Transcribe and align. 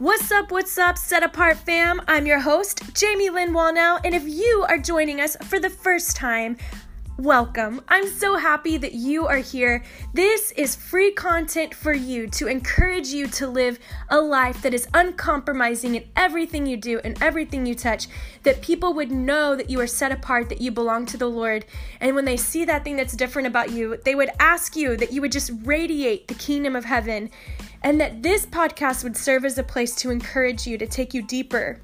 What's 0.00 0.30
up, 0.30 0.52
what's 0.52 0.78
up, 0.78 0.96
Set 0.96 1.24
Apart 1.24 1.56
fam? 1.56 2.00
I'm 2.06 2.24
your 2.24 2.38
host, 2.38 2.94
Jamie 2.94 3.30
Lynn 3.30 3.52
Wallnau, 3.52 3.98
and 4.04 4.14
if 4.14 4.28
you 4.28 4.64
are 4.68 4.78
joining 4.78 5.20
us 5.20 5.36
for 5.42 5.58
the 5.58 5.68
first 5.68 6.14
time, 6.14 6.56
welcome. 7.18 7.80
I'm 7.88 8.06
so 8.06 8.36
happy 8.36 8.76
that 8.76 8.94
you 8.94 9.26
are 9.26 9.38
here. 9.38 9.82
This 10.14 10.52
is 10.52 10.76
free 10.76 11.10
content 11.10 11.74
for 11.74 11.92
you 11.92 12.28
to 12.28 12.46
encourage 12.46 13.08
you 13.08 13.26
to 13.26 13.48
live 13.48 13.80
a 14.08 14.20
life 14.20 14.62
that 14.62 14.72
is 14.72 14.86
uncompromising 14.94 15.96
in 15.96 16.04
everything 16.14 16.64
you 16.64 16.76
do 16.76 17.00
and 17.02 17.20
everything 17.20 17.66
you 17.66 17.74
touch, 17.74 18.06
that 18.44 18.62
people 18.62 18.94
would 18.94 19.10
know 19.10 19.56
that 19.56 19.68
you 19.68 19.80
are 19.80 19.86
set 19.86 20.12
apart, 20.12 20.48
that 20.48 20.60
you 20.60 20.70
belong 20.70 21.06
to 21.06 21.16
the 21.16 21.28
Lord. 21.28 21.66
And 22.00 22.14
when 22.14 22.24
they 22.24 22.36
see 22.36 22.64
that 22.66 22.84
thing 22.84 22.94
that's 22.94 23.16
different 23.16 23.48
about 23.48 23.72
you, 23.72 23.98
they 24.04 24.14
would 24.14 24.30
ask 24.38 24.76
you 24.76 24.96
that 24.96 25.12
you 25.12 25.20
would 25.20 25.32
just 25.32 25.50
radiate 25.64 26.28
the 26.28 26.34
kingdom 26.34 26.76
of 26.76 26.84
heaven 26.84 27.30
and 27.82 28.00
that 28.00 28.22
this 28.22 28.46
podcast 28.46 29.02
would 29.02 29.16
serve 29.16 29.44
as 29.44 29.58
a 29.58 29.64
place 29.64 29.96
to 29.96 30.10
encourage 30.10 30.68
you, 30.68 30.78
to 30.78 30.86
take 30.86 31.12
you 31.14 31.22
deeper, 31.22 31.80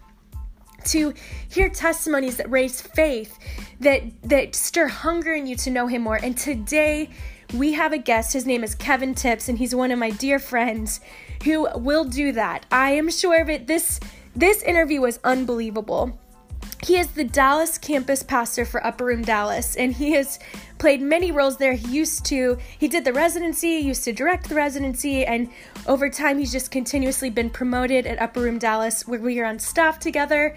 to 0.86 1.14
hear 1.48 1.68
testimonies 1.68 2.36
that 2.36 2.50
raise 2.50 2.80
faith, 2.80 3.38
that 3.80 4.02
that 4.22 4.54
stir 4.54 4.88
hunger 4.88 5.32
in 5.34 5.46
you 5.46 5.56
to 5.56 5.70
know 5.70 5.86
him 5.86 6.02
more. 6.02 6.16
And 6.16 6.36
today 6.36 7.10
we 7.52 7.72
have 7.72 7.92
a 7.92 7.98
guest. 7.98 8.32
His 8.32 8.46
name 8.46 8.64
is 8.64 8.74
Kevin 8.74 9.14
Tips, 9.14 9.48
and 9.48 9.58
he's 9.58 9.74
one 9.74 9.90
of 9.90 9.98
my 9.98 10.10
dear 10.10 10.38
friends 10.38 11.00
who 11.44 11.68
will 11.76 12.04
do 12.04 12.32
that. 12.32 12.66
I 12.70 12.92
am 12.92 13.10
sure 13.10 13.40
of 13.40 13.48
it. 13.48 13.66
This 13.66 14.00
this 14.34 14.62
interview 14.62 15.00
was 15.00 15.20
unbelievable. 15.24 16.18
He 16.82 16.98
is 16.98 17.08
the 17.08 17.24
Dallas 17.24 17.78
campus 17.78 18.22
pastor 18.22 18.64
for 18.64 18.84
Upper 18.84 19.06
Room 19.06 19.22
Dallas, 19.22 19.74
and 19.76 19.94
he 19.94 20.12
has 20.12 20.38
played 20.78 21.00
many 21.00 21.30
roles 21.32 21.56
there. 21.56 21.74
He 21.74 21.88
used 21.88 22.24
to, 22.26 22.58
he 22.78 22.88
did 22.88 23.04
the 23.04 23.12
residency, 23.12 23.68
used 23.68 24.04
to 24.04 24.12
direct 24.12 24.48
the 24.48 24.54
residency, 24.54 25.24
and 25.24 25.48
over 25.86 26.08
time 26.08 26.38
he's 26.38 26.52
just 26.52 26.70
continuously 26.70 27.30
been 27.30 27.50
promoted 27.50 28.06
at 28.06 28.20
Upper 28.20 28.40
Room 28.40 28.58
Dallas, 28.58 29.06
where 29.06 29.20
we 29.20 29.40
are 29.40 29.46
on 29.46 29.58
staff 29.58 29.98
together. 29.98 30.56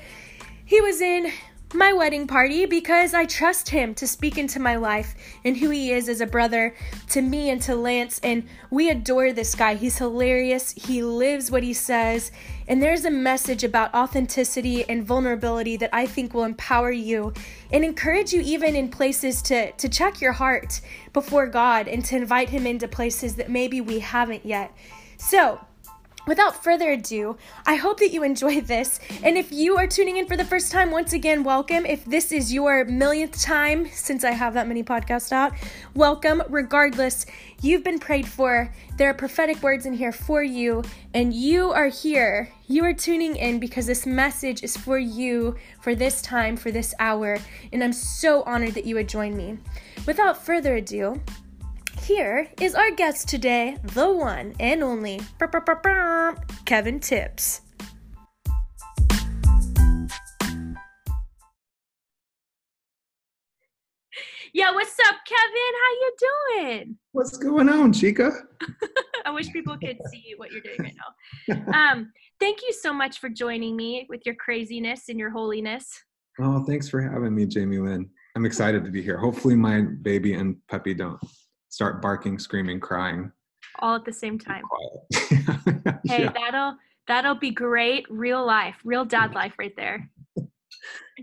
He 0.66 0.82
was 0.82 1.00
in 1.02 1.32
my 1.74 1.92
wedding 1.92 2.28
party 2.28 2.66
because 2.66 3.14
I 3.14 3.26
trust 3.26 3.70
him 3.70 3.94
to 3.96 4.08
speak 4.08 4.38
into 4.38 4.60
my 4.60 4.78
life 4.78 5.16
and 5.44 5.58
who 5.58 5.70
he 5.70 5.92
is 5.92 6.08
as 6.08 6.22
a 6.22 6.26
brother 6.26 6.74
to 7.10 7.22
me 7.22 7.50
and 7.50 7.62
to 7.64 7.76
Lance. 7.76 8.20
And 8.24 8.48
we 8.70 8.90
adore 8.90 9.34
this 9.34 9.54
guy. 9.54 9.76
He's 9.76 9.98
hilarious. 9.98 10.72
He 10.72 11.04
lives 11.04 11.52
what 11.52 11.64
he 11.64 11.74
says. 11.74 12.32
And 12.70 12.82
there's 12.82 13.04
a 13.04 13.12
message 13.12 13.66
about 13.66 13.94
authenticity 13.94 14.88
and 14.88 15.06
vulnerability 15.06 15.76
that 15.78 15.90
I 15.92 16.06
think 16.06 16.34
will 16.34 16.46
empower 16.46 16.92
you 16.92 17.34
and 17.72 17.84
encourage 17.84 18.32
you, 18.32 18.42
even 18.42 18.76
in 18.76 18.90
places, 18.90 19.42
to, 19.44 19.72
to 19.74 19.90
check 19.90 20.22
your 20.22 20.34
heart 20.34 20.80
before 21.12 21.48
God 21.48 21.88
and 21.88 22.04
to 22.06 22.16
invite 22.16 22.50
Him 22.50 22.66
into 22.66 22.88
places 22.88 23.36
that 23.36 23.50
maybe 23.50 23.82
we 23.82 24.00
haven't 24.00 24.46
yet. 24.46 24.74
So, 25.18 25.60
Without 26.28 26.62
further 26.62 26.92
ado, 26.92 27.38
I 27.66 27.76
hope 27.76 28.00
that 28.00 28.12
you 28.12 28.22
enjoy 28.22 28.60
this. 28.60 29.00
And 29.24 29.38
if 29.38 29.54
you 29.54 29.78
are 29.78 29.88
tuning 29.88 30.18
in 30.18 30.28
for 30.28 30.36
the 30.36 30.44
first 30.44 30.74
time, 30.74 30.92
once 30.92 31.14
again, 31.14 31.46
welcome. 31.46 31.86
If 31.86 32.04
this 32.04 32.34
is 32.34 32.54
your 32.54 32.84
millionth 32.84 33.42
time 33.42 33.88
since 33.88 34.26
I 34.26 34.32
have 34.32 34.54
that 34.56 34.68
many 34.68 34.84
podcasts 34.84 35.32
out, 35.32 35.54
welcome. 35.94 36.44
Regardless, 36.50 37.26
you've 37.62 37.86
been 37.86 37.98
prayed 37.98 38.28
for. 38.28 38.74
There 38.98 39.10
are 39.10 39.14
prophetic 39.14 39.64
words 39.64 39.86
in 39.86 39.94
here 39.94 40.12
for 40.12 40.44
you, 40.44 40.84
and 41.14 41.34
you 41.34 41.72
are 41.72 41.88
here. 41.88 42.52
You 42.68 42.84
are 42.84 42.94
tuning 42.94 43.38
in 43.38 43.60
because 43.60 43.86
this 43.86 44.06
message 44.06 44.64
is 44.64 44.76
for 44.76 44.98
you 44.98 45.56
for 45.80 45.96
this 45.96 46.22
time, 46.22 46.58
for 46.58 46.72
this 46.72 46.94
hour. 47.00 47.38
And 47.72 47.82
I'm 47.82 47.94
so 47.94 48.44
honored 48.44 48.74
that 48.74 48.86
you 48.86 48.96
would 48.96 49.08
join 49.08 49.38
me. 49.38 49.60
Without 50.06 50.44
further 50.44 50.76
ado, 50.76 51.22
here 52.00 52.50
is 52.62 52.76
our 52.76 52.92
guest 52.92 53.28
today, 53.28 53.78
the 53.84 54.12
one 54.12 54.54
and 54.60 54.84
only 54.84 55.22
Kevin 56.66 57.00
Tips. 57.00 57.62
Yeah, 64.54 64.74
what's 64.74 64.96
up, 65.08 65.16
Kevin? 65.28 65.74
How 65.84 65.92
you 65.92 66.12
doing? 66.20 66.98
What's 67.12 67.38
going 67.38 67.70
on, 67.70 67.94
Chica? 67.94 68.32
I 69.26 69.32
wish 69.32 69.52
people 69.52 69.78
could 69.78 69.98
see 70.10 70.34
what 70.38 70.52
you're 70.52 70.62
doing 70.62 70.78
right 70.80 70.96
now. 70.96 71.92
Um, 71.92 72.12
thank 72.40 72.62
you 72.64 72.74
so 72.74 72.92
much 72.92 73.20
for 73.20 73.30
joining 73.30 73.76
me 73.76 74.08
with 74.10 74.22
your 74.26 74.36
craziness 74.36 75.10
and 75.10 75.20
your 75.20 75.30
holiness. 75.30 76.04
Oh, 76.40 76.64
thanks 76.64 76.90
for 76.90 77.02
having 77.02 77.36
me, 77.36 77.46
Jamie 77.46 77.78
Lynn. 77.78 78.10
I'm 78.36 78.46
excited 78.46 78.84
to 78.86 78.92
be 78.92 79.02
here. 79.02 79.18
Hopefully, 79.18 79.56
my 79.56 79.82
baby 79.82 80.34
and 80.34 80.56
puppy 80.68 80.94
don't 80.94 81.20
start 81.70 82.02
barking, 82.02 82.40
screaming, 82.40 82.80
crying. 82.80 83.32
All 83.80 83.96
at 83.96 84.06
the 84.06 84.14
same 84.14 84.40
time. 84.40 84.64
hey, 85.14 86.24
yeah. 86.24 86.32
that'll 86.34 86.78
that'll 87.08 87.36
be 87.36 87.52
great. 87.52 88.06
Real 88.10 88.46
life, 88.46 88.76
real 88.84 89.06
dad 89.06 89.34
life 89.36 89.54
right 89.60 89.76
there. 89.76 90.10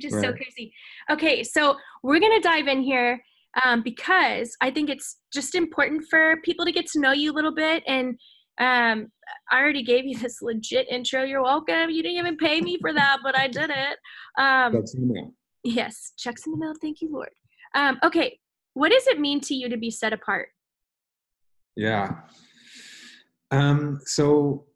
Just 0.01 0.17
right. 0.17 0.25
so 0.25 0.33
crazy. 0.33 0.73
Okay, 1.11 1.43
so 1.43 1.77
we're 2.03 2.21
gonna 2.21 2.41
dive 2.41 2.69
in 2.69 2.83
here 2.83 3.21
um, 3.65 3.83
because 3.83 4.57
I 4.61 4.71
think 4.71 4.91
it's 4.91 5.19
just 5.33 5.55
important 5.55 6.05
for 6.11 6.37
people 6.45 6.65
to 6.65 6.73
get 6.73 6.87
to 6.89 7.01
know 7.01 7.13
you 7.13 7.33
a 7.33 7.35
little 7.35 7.55
bit. 7.55 7.83
And 7.87 8.19
um, 8.59 9.09
I 9.51 9.61
already 9.61 9.83
gave 9.83 10.05
you 10.05 10.19
this 10.19 10.43
legit 10.43 10.89
intro. 10.89 11.23
You're 11.23 11.43
welcome. 11.43 11.91
You 11.91 12.03
didn't 12.03 12.19
even 12.19 12.37
pay 12.37 12.61
me 12.61 12.79
for 12.81 12.93
that, 12.93 13.19
but 13.23 13.39
I 13.39 13.49
did 13.49 13.71
it. 13.71 13.99
Um, 14.39 14.73
Checks 14.73 14.95
in 14.95 15.09
the 15.09 15.15
mail. 15.15 15.35
Yes, 15.63 16.13
checks 16.19 16.45
in 16.45 16.53
the 16.53 16.59
mail. 16.59 16.75
Thank 16.81 17.01
you, 17.01 17.11
Lord. 17.11 17.31
Um, 17.75 17.99
okay, 18.05 18.39
what 18.75 18.91
does 18.91 19.07
it 19.07 19.21
mean 19.21 19.41
to 19.41 19.55
you 19.55 19.69
to 19.69 19.77
be 19.77 19.91
set 19.91 20.13
apart? 20.13 20.49
Yeah. 21.77 22.17
Um, 23.51 24.01
so, 24.05 24.67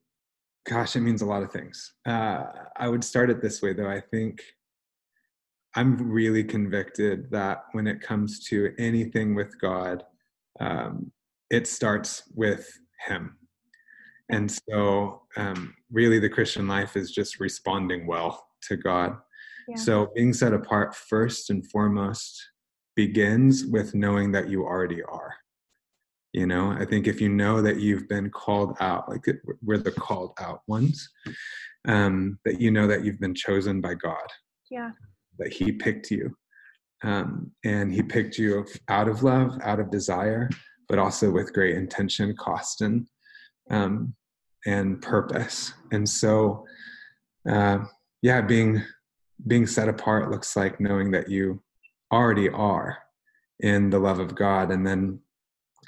gosh, 0.68 0.96
it 0.96 1.00
means 1.00 1.22
a 1.22 1.26
lot 1.26 1.42
of 1.42 1.52
things. 1.52 1.94
Uh, 2.06 2.44
I 2.76 2.88
would 2.88 3.04
start 3.04 3.30
it 3.30 3.42
this 3.42 3.60
way, 3.60 3.72
though. 3.72 3.88
I 3.88 4.00
think 4.00 4.40
I'm 5.74 6.10
really 6.10 6.44
convicted 6.44 7.30
that 7.32 7.64
when 7.72 7.86
it 7.86 8.00
comes 8.00 8.44
to 8.46 8.72
anything 8.78 9.34
with 9.34 9.60
God, 9.60 10.04
um, 10.60 11.12
it 11.50 11.66
starts 11.66 12.22
with 12.34 12.70
Him. 13.06 13.36
And 14.30 14.50
so, 14.50 15.22
um, 15.36 15.74
really, 15.90 16.18
the 16.18 16.28
Christian 16.28 16.68
life 16.68 16.96
is 16.96 17.10
just 17.10 17.40
responding 17.40 18.06
well 18.06 18.46
to 18.68 18.76
God. 18.76 19.16
Yeah. 19.68 19.76
So, 19.76 20.12
being 20.14 20.32
set 20.32 20.52
apart 20.52 20.94
first 20.94 21.50
and 21.50 21.68
foremost 21.70 22.40
begins 22.98 23.64
with 23.64 23.94
knowing 23.94 24.32
that 24.32 24.50
you 24.50 24.64
already 24.64 25.04
are. 25.04 25.32
You 26.32 26.46
know 26.46 26.72
i 26.72 26.84
think 26.84 27.06
if 27.06 27.22
you 27.22 27.30
know 27.30 27.62
that 27.62 27.78
you've 27.80 28.06
been 28.06 28.28
called 28.28 28.76
out 28.80 29.08
like 29.08 29.24
we're 29.66 29.78
the 29.78 29.92
called 29.92 30.32
out 30.38 30.60
ones 30.66 31.08
um 31.86 32.38
that 32.44 32.60
you 32.60 32.70
know 32.70 32.86
that 32.86 33.02
you've 33.04 33.18
been 33.18 33.34
chosen 33.34 33.80
by 33.80 33.94
god. 33.94 34.28
Yeah. 34.70 34.90
That 35.38 35.52
he 35.58 35.72
picked 35.72 36.10
you. 36.10 36.24
Um 37.02 37.52
and 37.64 37.86
he 37.96 38.02
picked 38.02 38.36
you 38.36 38.66
out 38.88 39.08
of 39.08 39.22
love 39.22 39.50
out 39.62 39.80
of 39.80 39.90
desire 39.98 40.50
but 40.88 40.98
also 40.98 41.30
with 41.30 41.54
great 41.54 41.76
intention 41.76 42.36
cost 42.36 42.82
and 42.82 43.06
um 43.70 44.14
and 44.66 45.00
purpose. 45.00 45.72
And 45.92 46.06
so 46.06 46.66
uh 47.54 47.78
yeah 48.22 48.40
being 48.42 48.82
being 49.46 49.66
set 49.66 49.88
apart 49.88 50.30
looks 50.32 50.56
like 50.56 50.78
knowing 50.78 51.12
that 51.12 51.30
you 51.30 51.62
already 52.12 52.48
are 52.48 52.98
in 53.60 53.90
the 53.90 53.98
love 53.98 54.18
of 54.18 54.34
God 54.34 54.70
and 54.70 54.86
then 54.86 55.20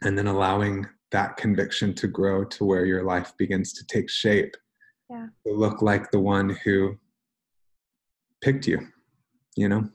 and 0.03 0.17
then 0.17 0.27
allowing 0.27 0.87
that 1.11 1.37
conviction 1.37 1.95
to 1.95 2.07
grow 2.07 2.45
to 2.45 2.65
where 2.65 2.85
your 2.85 3.03
life 3.03 3.33
begins 3.37 3.73
to 3.75 3.87
take 3.87 4.09
shape 4.09 4.57
yeah. 5.09 5.27
to 5.47 5.53
look 5.53 5.83
like 5.83 6.11
the 6.11 6.21
one 6.21 6.51
who 6.65 6.97
picked 8.41 8.67
you 8.67 8.79
you 9.57 9.69
know 9.69 9.89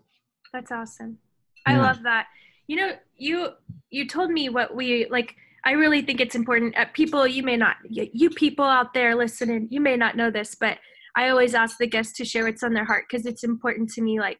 that's 0.53 0.71
awesome 0.71 1.17
i 1.65 1.73
yeah. 1.73 1.81
love 1.81 2.03
that 2.03 2.27
you 2.67 2.75
know 2.75 2.91
you 3.15 3.49
you 3.89 4.07
told 4.07 4.29
me 4.29 4.49
what 4.49 4.75
we 4.75 5.07
like 5.09 5.35
i 5.63 5.71
really 5.71 6.01
think 6.01 6.19
it's 6.19 6.35
important 6.35 6.77
uh, 6.77 6.85
people 6.93 7.25
you 7.25 7.41
may 7.41 7.57
not 7.57 7.77
you 7.89 8.29
people 8.29 8.65
out 8.65 8.93
there 8.93 9.15
listening 9.15 9.67
you 9.71 9.81
may 9.81 9.95
not 9.95 10.15
know 10.15 10.29
this 10.29 10.55
but 10.59 10.77
i 11.15 11.29
always 11.29 11.55
ask 11.55 11.77
the 11.79 11.87
guests 11.87 12.15
to 12.17 12.25
share 12.25 12.45
what's 12.45 12.63
on 12.63 12.73
their 12.73 12.85
heart 12.85 13.05
because 13.09 13.25
it's 13.25 13.43
important 13.43 13.89
to 13.89 14.01
me 14.01 14.19
like 14.19 14.39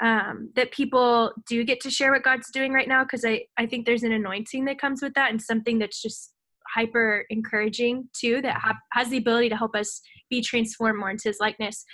um, 0.00 0.50
that 0.56 0.72
people 0.72 1.32
do 1.48 1.64
get 1.64 1.80
to 1.80 1.90
share 1.90 2.12
what 2.12 2.22
God's 2.22 2.50
doing 2.50 2.72
right 2.72 2.88
now 2.88 3.02
because 3.02 3.24
I, 3.24 3.46
I 3.56 3.66
think 3.66 3.86
there's 3.86 4.02
an 4.02 4.12
anointing 4.12 4.64
that 4.66 4.78
comes 4.78 5.00
with 5.02 5.14
that 5.14 5.30
and 5.30 5.40
something 5.40 5.78
that's 5.78 6.02
just 6.02 6.32
hyper 6.74 7.24
encouraging 7.30 8.08
too 8.12 8.42
that 8.42 8.56
ha- 8.56 8.78
has 8.92 9.08
the 9.08 9.16
ability 9.16 9.48
to 9.48 9.56
help 9.56 9.74
us 9.74 10.00
be 10.28 10.42
transformed 10.42 10.98
more 10.98 11.10
into 11.10 11.28
his 11.28 11.38
likeness. 11.40 11.84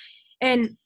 And 0.41 0.77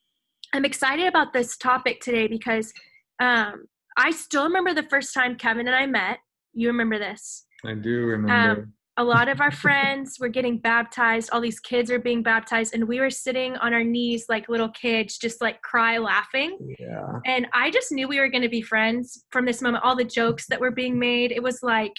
I'm 0.53 0.65
excited 0.65 1.07
about 1.07 1.33
this 1.33 1.57
topic 1.57 2.01
today 2.01 2.27
because 2.27 2.73
um, 3.21 3.67
I 3.97 4.11
still 4.11 4.45
remember 4.45 4.75
the 4.75 4.89
first 4.89 5.15
time 5.15 5.37
Kevin 5.37 5.67
and 5.67 5.77
I 5.77 5.87
met. 5.87 6.19
You 6.53 6.69
remember 6.69 6.99
this? 6.99 7.47
I 7.65 7.75
do 7.75 8.05
remember. 8.05 8.63
Um, 8.63 8.73
a 8.99 9.05
lot 9.05 9.29
of 9.29 9.41
our 9.41 9.51
friends 9.51 10.19
were 10.19 10.29
getting 10.29 10.59
baptized 10.59 11.31
all 11.33 11.41
these 11.41 11.61
kids 11.61 11.91
are 11.91 11.99
being 11.99 12.23
baptized 12.23 12.75
and 12.75 12.89
we 12.89 13.01
were 13.01 13.11
sitting 13.11 13.57
on 13.57 13.75
our 13.75 13.85
knees 13.85 14.25
like 14.29 14.49
little 14.49 14.71
kids 14.71 15.19
just 15.19 15.41
like 15.41 15.61
cry 15.63 15.99
laughing 15.99 16.57
yeah 16.79 17.19
and 17.27 17.47
i 17.53 17.71
just 17.71 17.93
knew 17.93 18.09
we 18.09 18.19
were 18.21 18.29
going 18.29 18.43
to 18.43 18.49
be 18.49 18.63
friends 18.63 19.25
from 19.31 19.45
this 19.45 19.61
moment 19.61 19.85
all 19.85 19.97
the 19.97 20.05
jokes 20.05 20.47
that 20.49 20.61
were 20.61 20.71
being 20.71 20.99
made 20.99 21.31
it 21.31 21.43
was 21.43 21.63
like 21.63 21.93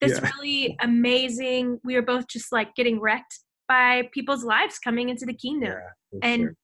this 0.00 0.20
yeah. 0.22 0.30
really 0.36 0.76
amazing 0.80 1.78
we 1.84 1.94
were 1.94 2.02
both 2.02 2.26
just 2.28 2.52
like 2.52 2.74
getting 2.74 3.00
wrecked 3.00 3.40
by 3.68 4.08
people's 4.12 4.42
lives 4.42 4.78
coming 4.78 5.10
into 5.10 5.26
the 5.26 5.34
kingdom. 5.34 5.74
Yeah, 6.12 6.18
and 6.22 6.40
sure. 6.40 6.54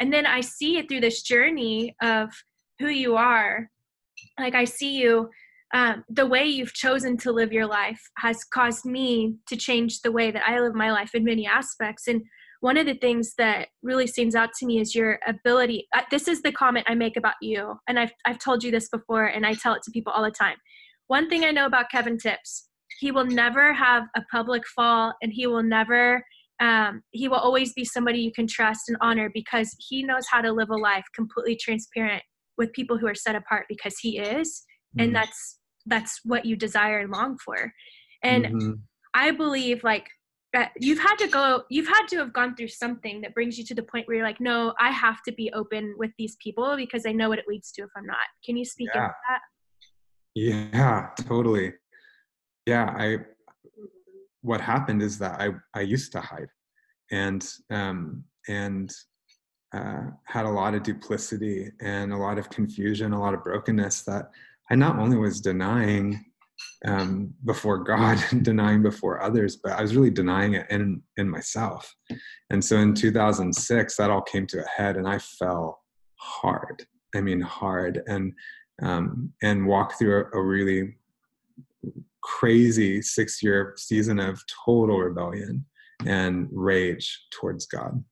and 0.00 0.12
then 0.12 0.26
I 0.26 0.40
see 0.40 0.78
it 0.78 0.88
through 0.88 1.02
this 1.02 1.22
journey 1.22 1.94
of 2.02 2.30
who 2.80 2.88
you 2.88 3.16
are. 3.16 3.68
Like 4.38 4.54
I 4.54 4.64
see 4.64 4.96
you 4.96 5.30
um, 5.74 6.04
the 6.08 6.24
way 6.24 6.44
you've 6.44 6.72
chosen 6.72 7.16
to 7.18 7.32
live 7.32 7.52
your 7.52 7.66
life 7.66 8.00
has 8.18 8.44
caused 8.44 8.86
me 8.86 9.34
to 9.48 9.56
change 9.56 10.00
the 10.00 10.12
way 10.12 10.30
that 10.30 10.48
I 10.48 10.60
live 10.60 10.74
my 10.74 10.92
life 10.92 11.10
in 11.14 11.24
many 11.24 11.46
aspects. 11.48 12.06
And 12.06 12.22
one 12.60 12.76
of 12.76 12.86
the 12.86 12.94
things 12.94 13.34
that 13.38 13.68
really 13.82 14.06
stands 14.06 14.36
out 14.36 14.50
to 14.60 14.66
me 14.66 14.78
is 14.78 14.94
your 14.94 15.18
ability. 15.26 15.88
Uh, 15.92 16.02
this 16.12 16.28
is 16.28 16.42
the 16.42 16.52
comment 16.52 16.86
I 16.88 16.94
make 16.94 17.16
about 17.16 17.34
you, 17.42 17.74
and 17.88 17.98
I've 17.98 18.12
I've 18.24 18.38
told 18.38 18.62
you 18.62 18.70
this 18.70 18.88
before, 18.88 19.26
and 19.26 19.44
I 19.44 19.54
tell 19.54 19.74
it 19.74 19.82
to 19.82 19.90
people 19.90 20.12
all 20.12 20.22
the 20.22 20.30
time. 20.30 20.56
One 21.08 21.28
thing 21.28 21.44
I 21.44 21.50
know 21.50 21.66
about 21.66 21.90
Kevin 21.90 22.16
Tips, 22.18 22.68
he 23.00 23.10
will 23.10 23.26
never 23.26 23.74
have 23.74 24.04
a 24.16 24.22
public 24.30 24.62
fall, 24.74 25.12
and 25.20 25.32
he 25.32 25.46
will 25.46 25.62
never. 25.64 26.24
Um, 26.60 27.02
he 27.10 27.26
will 27.26 27.38
always 27.38 27.72
be 27.72 27.84
somebody 27.84 28.20
you 28.20 28.32
can 28.32 28.46
trust 28.46 28.82
and 28.86 28.96
honor 29.00 29.28
because 29.34 29.74
he 29.80 30.04
knows 30.04 30.24
how 30.30 30.40
to 30.40 30.52
live 30.52 30.70
a 30.70 30.76
life 30.76 31.04
completely 31.12 31.56
transparent 31.56 32.22
with 32.56 32.72
people 32.72 32.96
who 32.96 33.08
are 33.08 33.14
set 33.14 33.34
apart 33.34 33.66
because 33.68 33.98
he 34.00 34.18
is, 34.18 34.62
and 34.96 35.10
Mhm. 35.10 35.14
that's 35.14 35.58
that's 35.86 36.20
what 36.24 36.44
you 36.44 36.56
desire 36.56 36.98
and 37.00 37.10
long 37.10 37.36
for 37.38 37.72
and 38.22 38.46
Mhm. 38.46 38.80
i 39.14 39.30
believe 39.30 39.84
like 39.84 40.08
that 40.52 40.70
you've 40.78 41.00
had 41.00 41.16
to 41.16 41.26
go 41.26 41.64
you've 41.68 41.88
had 41.88 42.06
to 42.06 42.16
have 42.16 42.32
gone 42.32 42.54
through 42.54 42.68
something 42.68 43.20
that 43.20 43.34
brings 43.34 43.58
you 43.58 43.64
to 43.64 43.74
the 43.74 43.82
point 43.82 44.06
where 44.06 44.16
you're 44.16 44.26
like 44.26 44.40
no 44.40 44.72
i 44.78 44.90
have 44.90 45.22
to 45.22 45.32
be 45.32 45.52
open 45.52 45.94
with 45.98 46.10
these 46.16 46.36
people 46.42 46.76
because 46.76 47.04
i 47.06 47.12
know 47.12 47.28
what 47.28 47.38
it 47.38 47.48
leads 47.48 47.72
to 47.72 47.82
if 47.82 47.90
i'm 47.96 48.06
not 48.06 48.16
can 48.44 48.56
you 48.56 48.64
speak 48.64 48.88
Yeah. 48.94 49.08
that 49.28 49.40
Yeah, 50.34 51.10
totally. 51.28 51.74
Yeah, 52.66 52.92
I 52.98 53.18
what 54.42 54.60
happened 54.60 55.02
is 55.02 55.18
that 55.18 55.40
I 55.40 55.50
I 55.74 55.82
used 55.82 56.12
to 56.12 56.20
hide 56.20 56.48
and 57.10 57.46
um 57.70 58.24
and 58.48 58.92
uh, 59.72 60.10
had 60.24 60.46
a 60.46 60.50
lot 60.50 60.74
of 60.74 60.82
duplicity 60.84 61.70
and 61.80 62.12
a 62.12 62.16
lot 62.16 62.38
of 62.38 62.48
confusion, 62.48 63.12
a 63.12 63.20
lot 63.20 63.34
of 63.34 63.42
brokenness 63.42 64.02
that 64.02 64.30
I 64.70 64.74
not 64.74 64.98
only 64.98 65.16
was 65.16 65.40
denying 65.40 66.24
um, 66.86 67.34
before 67.44 67.78
God 67.78 68.22
denying 68.42 68.82
before 68.82 69.22
others, 69.22 69.56
but 69.56 69.72
I 69.72 69.82
was 69.82 69.96
really 69.96 70.10
denying 70.10 70.54
it 70.54 70.66
in 70.70 71.02
in 71.16 71.28
myself. 71.28 71.94
And 72.50 72.64
so 72.64 72.78
in 72.78 72.94
2006, 72.94 73.96
that 73.96 74.10
all 74.10 74.22
came 74.22 74.46
to 74.48 74.62
a 74.64 74.68
head, 74.68 74.96
and 74.96 75.08
I 75.08 75.18
fell 75.18 75.82
hard. 76.16 76.86
I 77.14 77.20
mean, 77.20 77.40
hard, 77.40 78.02
and 78.06 78.32
um, 78.82 79.32
and 79.42 79.66
walked 79.66 79.98
through 79.98 80.24
a, 80.32 80.38
a 80.38 80.42
really 80.42 80.96
crazy 82.22 83.02
six 83.02 83.42
year 83.42 83.74
season 83.76 84.18
of 84.18 84.42
total 84.64 84.98
rebellion 84.98 85.64
and 86.06 86.48
rage 86.50 87.26
towards 87.30 87.66
God. 87.66 88.02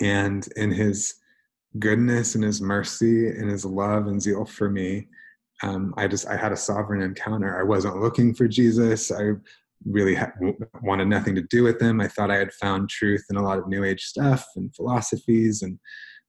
And 0.00 0.46
in 0.56 0.70
his 0.70 1.14
goodness 1.78 2.34
and 2.34 2.44
his 2.44 2.60
mercy 2.60 3.28
and 3.28 3.50
his 3.50 3.64
love 3.64 4.06
and 4.06 4.20
zeal 4.20 4.44
for 4.44 4.68
me, 4.68 5.08
um, 5.62 5.94
I 5.96 6.06
just 6.06 6.26
I 6.26 6.36
had 6.36 6.52
a 6.52 6.56
sovereign 6.56 7.02
encounter. 7.02 7.58
I 7.58 7.62
wasn't 7.64 8.00
looking 8.00 8.34
for 8.34 8.46
Jesus. 8.48 9.10
I 9.10 9.32
really 9.84 10.14
ha- 10.14 10.32
wanted 10.82 11.08
nothing 11.08 11.34
to 11.36 11.42
do 11.42 11.62
with 11.64 11.80
him. 11.80 12.00
I 12.00 12.08
thought 12.08 12.30
I 12.30 12.36
had 12.36 12.52
found 12.52 12.88
truth 12.90 13.24
in 13.30 13.36
a 13.36 13.42
lot 13.42 13.58
of 13.58 13.68
New 13.68 13.84
Age 13.84 14.02
stuff 14.04 14.44
and 14.56 14.74
philosophies, 14.74 15.62
and 15.62 15.78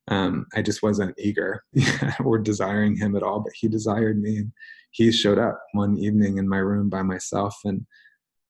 um, 0.10 0.46
I 0.56 0.62
just 0.62 0.82
wasn't 0.82 1.16
eager 1.20 1.64
or 2.24 2.38
desiring 2.40 2.96
him 2.96 3.16
at 3.16 3.24
all. 3.24 3.40
But 3.42 3.54
he 3.56 3.68
desired 3.68 4.20
me, 4.22 4.38
and 4.38 4.52
he 4.92 5.12
showed 5.12 5.38
up 5.40 5.60
one 5.74 5.98
evening 5.98 6.38
in 6.38 6.48
my 6.50 6.58
room 6.58 6.90
by 6.90 7.04
myself. 7.04 7.56
And 7.66 7.86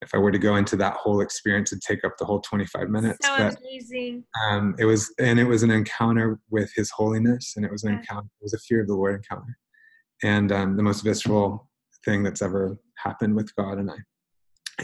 if 0.01 0.15
I 0.15 0.17
were 0.17 0.31
to 0.31 0.39
go 0.39 0.55
into 0.55 0.77
that 0.77 0.93
whole 0.93 1.19
experience, 1.19 1.73
it'd 1.73 1.81
take 1.81 2.05
up 2.05 2.13
the 2.17 2.23
whole 2.25 2.39
25 2.39 2.89
minutes. 2.89 3.27
so 3.27 3.35
but 3.37 3.57
amazing 3.59 4.23
um, 4.49 4.75
it 4.79 4.85
was 4.85 5.13
and 5.19 5.39
it 5.39 5.43
was 5.43 5.63
an 5.63 5.71
encounter 5.71 6.39
with 6.49 6.71
his 6.75 6.89
holiness 6.91 7.53
and 7.57 7.65
it 7.65 7.71
was 7.71 7.83
an 7.83 7.91
Yeah. 7.93 7.99
encounter 7.99 8.29
it 8.39 8.43
was 8.43 8.53
a 8.53 8.59
fear 8.59 8.81
of 8.81 8.87
the 8.87 8.93
lord 8.95 9.15
encounter 9.15 9.57
and 10.23 10.51
um, 10.51 10.77
the 10.77 10.83
most 10.83 11.01
visceral 11.01 11.69
thing 12.05 12.23
that's 12.23 12.41
ever 12.41 12.77
happened 12.95 13.35
with 13.35 13.55
god 13.55 13.77
and 13.77 13.91
i. 13.91 13.95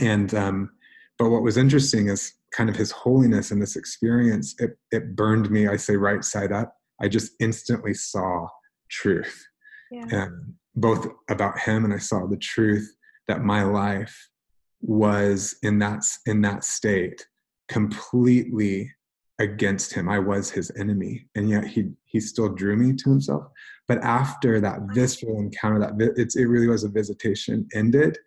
And 0.01 0.33
um, 0.33 0.71
but 1.17 1.29
what 1.29 1.43
was 1.43 1.57
interesting 1.57 2.09
is 2.09 2.33
kind 2.51 2.69
of 2.69 2.75
his 2.75 2.91
holiness 2.91 3.51
in 3.51 3.59
this 3.59 3.75
experience 3.75 4.55
it, 4.59 4.77
it 4.91 5.15
burned 5.15 5.49
me 5.49 5.67
i 5.67 5.75
say 5.75 5.95
right 5.95 6.23
side 6.23 6.51
up. 6.51 6.75
I 7.01 7.09
just 7.09 7.33
instantly 7.41 7.93
saw 7.93 8.47
truth. 8.89 9.45
Yeah. 9.91 10.05
Um, 10.23 10.55
both 10.77 11.07
about 11.29 11.57
him 11.59 11.85
and 11.85 11.93
i 11.93 11.97
saw 11.97 12.25
the 12.27 12.37
truth 12.37 12.93
that 13.27 13.41
my 13.41 13.63
life 13.63 14.29
was 14.81 15.55
in 15.63 15.79
that 15.79 16.03
in 16.25 16.41
that 16.41 16.63
state 16.63 17.25
completely 17.67 18.91
against 19.39 19.93
him. 19.93 20.07
I 20.07 20.19
was 20.19 20.49
his 20.49 20.71
enemy 20.77 21.27
and 21.35 21.49
yet 21.49 21.65
he 21.65 21.91
he 22.05 22.19
still 22.19 22.49
drew 22.49 22.75
me 22.75 22.93
to 22.93 23.09
himself 23.09 23.47
but 23.87 23.99
after 24.03 24.59
that 24.59 24.79
visceral 24.93 25.39
encounter 25.39 25.79
that 25.79 26.13
it's, 26.17 26.35
it 26.35 26.45
really 26.45 26.67
was 26.67 26.83
a 26.83 26.89
visitation 26.89 27.67
ended. 27.73 28.17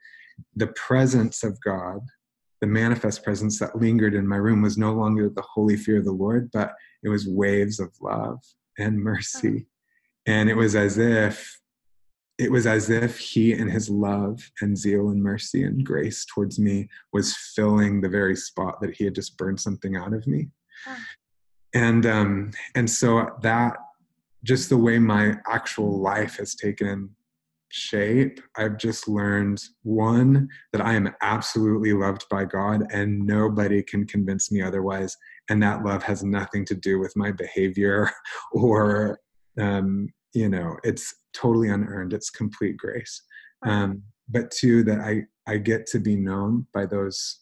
The 0.56 0.68
presence 0.68 1.42
of 1.44 1.58
god 1.60 2.00
the 2.60 2.66
manifest 2.66 3.22
presence 3.22 3.60
that 3.60 3.76
lingered 3.76 4.14
in 4.14 4.26
my 4.26 4.34
room 4.34 4.62
was 4.62 4.76
no 4.76 4.92
longer 4.92 5.28
the 5.28 5.42
holy 5.42 5.76
fear 5.76 5.98
of 5.98 6.04
the 6.04 6.10
lord 6.10 6.50
but 6.52 6.72
it 7.04 7.08
was 7.08 7.28
waves 7.28 7.78
of 7.78 7.92
love 8.00 8.40
and 8.78 8.98
mercy. 9.02 9.66
And 10.26 10.48
it 10.48 10.54
was 10.54 10.76
as 10.76 10.98
if 10.98 11.58
it 12.38 12.52
was 12.52 12.68
as 12.68 12.88
if 12.88 13.18
he 13.18 13.52
and 13.52 13.70
his 13.70 13.90
love 13.90 14.40
and 14.60 14.78
zeal 14.78 15.08
and 15.08 15.20
mercy 15.20 15.64
and 15.64 15.84
grace 15.84 16.24
towards 16.32 16.56
me 16.58 16.88
was 17.12 17.36
filling 17.36 18.00
the 18.00 18.08
very 18.08 18.36
spot 18.36 18.80
that 18.80 18.94
he 18.94 19.04
had 19.04 19.14
just 19.14 19.36
burned 19.36 19.58
something 19.58 19.96
out 19.96 20.12
of 20.12 20.26
me. 20.26 20.48
And 21.74 22.06
um 22.06 22.52
and 22.74 22.88
so 22.88 23.30
that 23.42 23.76
just 24.44 24.68
the 24.68 24.76
way 24.76 24.98
my 24.98 25.34
actual 25.46 26.00
life 26.00 26.36
has 26.36 26.54
taken 26.54 27.10
shape 27.70 28.40
i've 28.56 28.78
just 28.78 29.08
learned 29.08 29.62
one 29.82 30.48
that 30.72 30.80
i 30.80 30.94
am 30.94 31.14
absolutely 31.20 31.92
loved 31.92 32.24
by 32.30 32.42
god 32.44 32.82
and 32.92 33.18
nobody 33.26 33.82
can 33.82 34.06
convince 34.06 34.50
me 34.50 34.62
otherwise 34.62 35.14
and 35.50 35.62
that 35.62 35.84
love 35.84 36.02
has 36.02 36.24
nothing 36.24 36.64
to 36.64 36.74
do 36.74 36.98
with 36.98 37.14
my 37.14 37.30
behavior 37.30 38.10
or 38.52 39.20
um, 39.60 40.08
you 40.32 40.48
know 40.48 40.76
it's 40.82 41.14
totally 41.34 41.68
unearned 41.68 42.12
it's 42.12 42.30
complete 42.30 42.76
grace. 42.76 43.22
Um, 43.66 44.02
but 44.28 44.50
two 44.50 44.82
that 44.84 45.00
i 45.00 45.22
i 45.46 45.56
get 45.56 45.86
to 45.86 45.98
be 45.98 46.16
known 46.16 46.66
by 46.72 46.86
those 46.86 47.40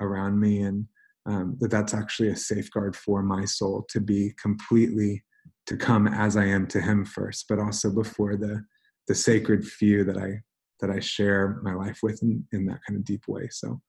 around 0.00 0.38
me 0.38 0.62
and 0.62 0.86
um, 1.26 1.56
that 1.60 1.70
that's 1.70 1.94
actually 1.94 2.28
a 2.28 2.36
safeguard 2.36 2.94
for 2.94 3.22
my 3.22 3.44
soul 3.44 3.86
to 3.88 4.00
be 4.00 4.34
completely 4.40 5.22
to 5.66 5.76
come 5.76 6.06
as 6.06 6.36
i 6.36 6.44
am 6.44 6.66
to 6.66 6.80
him 6.80 7.04
first 7.04 7.46
but 7.48 7.58
also 7.58 7.90
before 7.90 8.36
the 8.36 8.62
the 9.08 9.14
sacred 9.14 9.64
few 9.64 10.04
that 10.04 10.16
i 10.16 10.40
that 10.80 10.90
i 10.90 10.98
share 11.00 11.60
my 11.62 11.74
life 11.74 12.00
with 12.02 12.22
in, 12.22 12.44
in 12.52 12.66
that 12.66 12.80
kind 12.86 12.96
of 12.98 13.04
deep 13.04 13.22
way. 13.28 13.48
So 13.50 13.80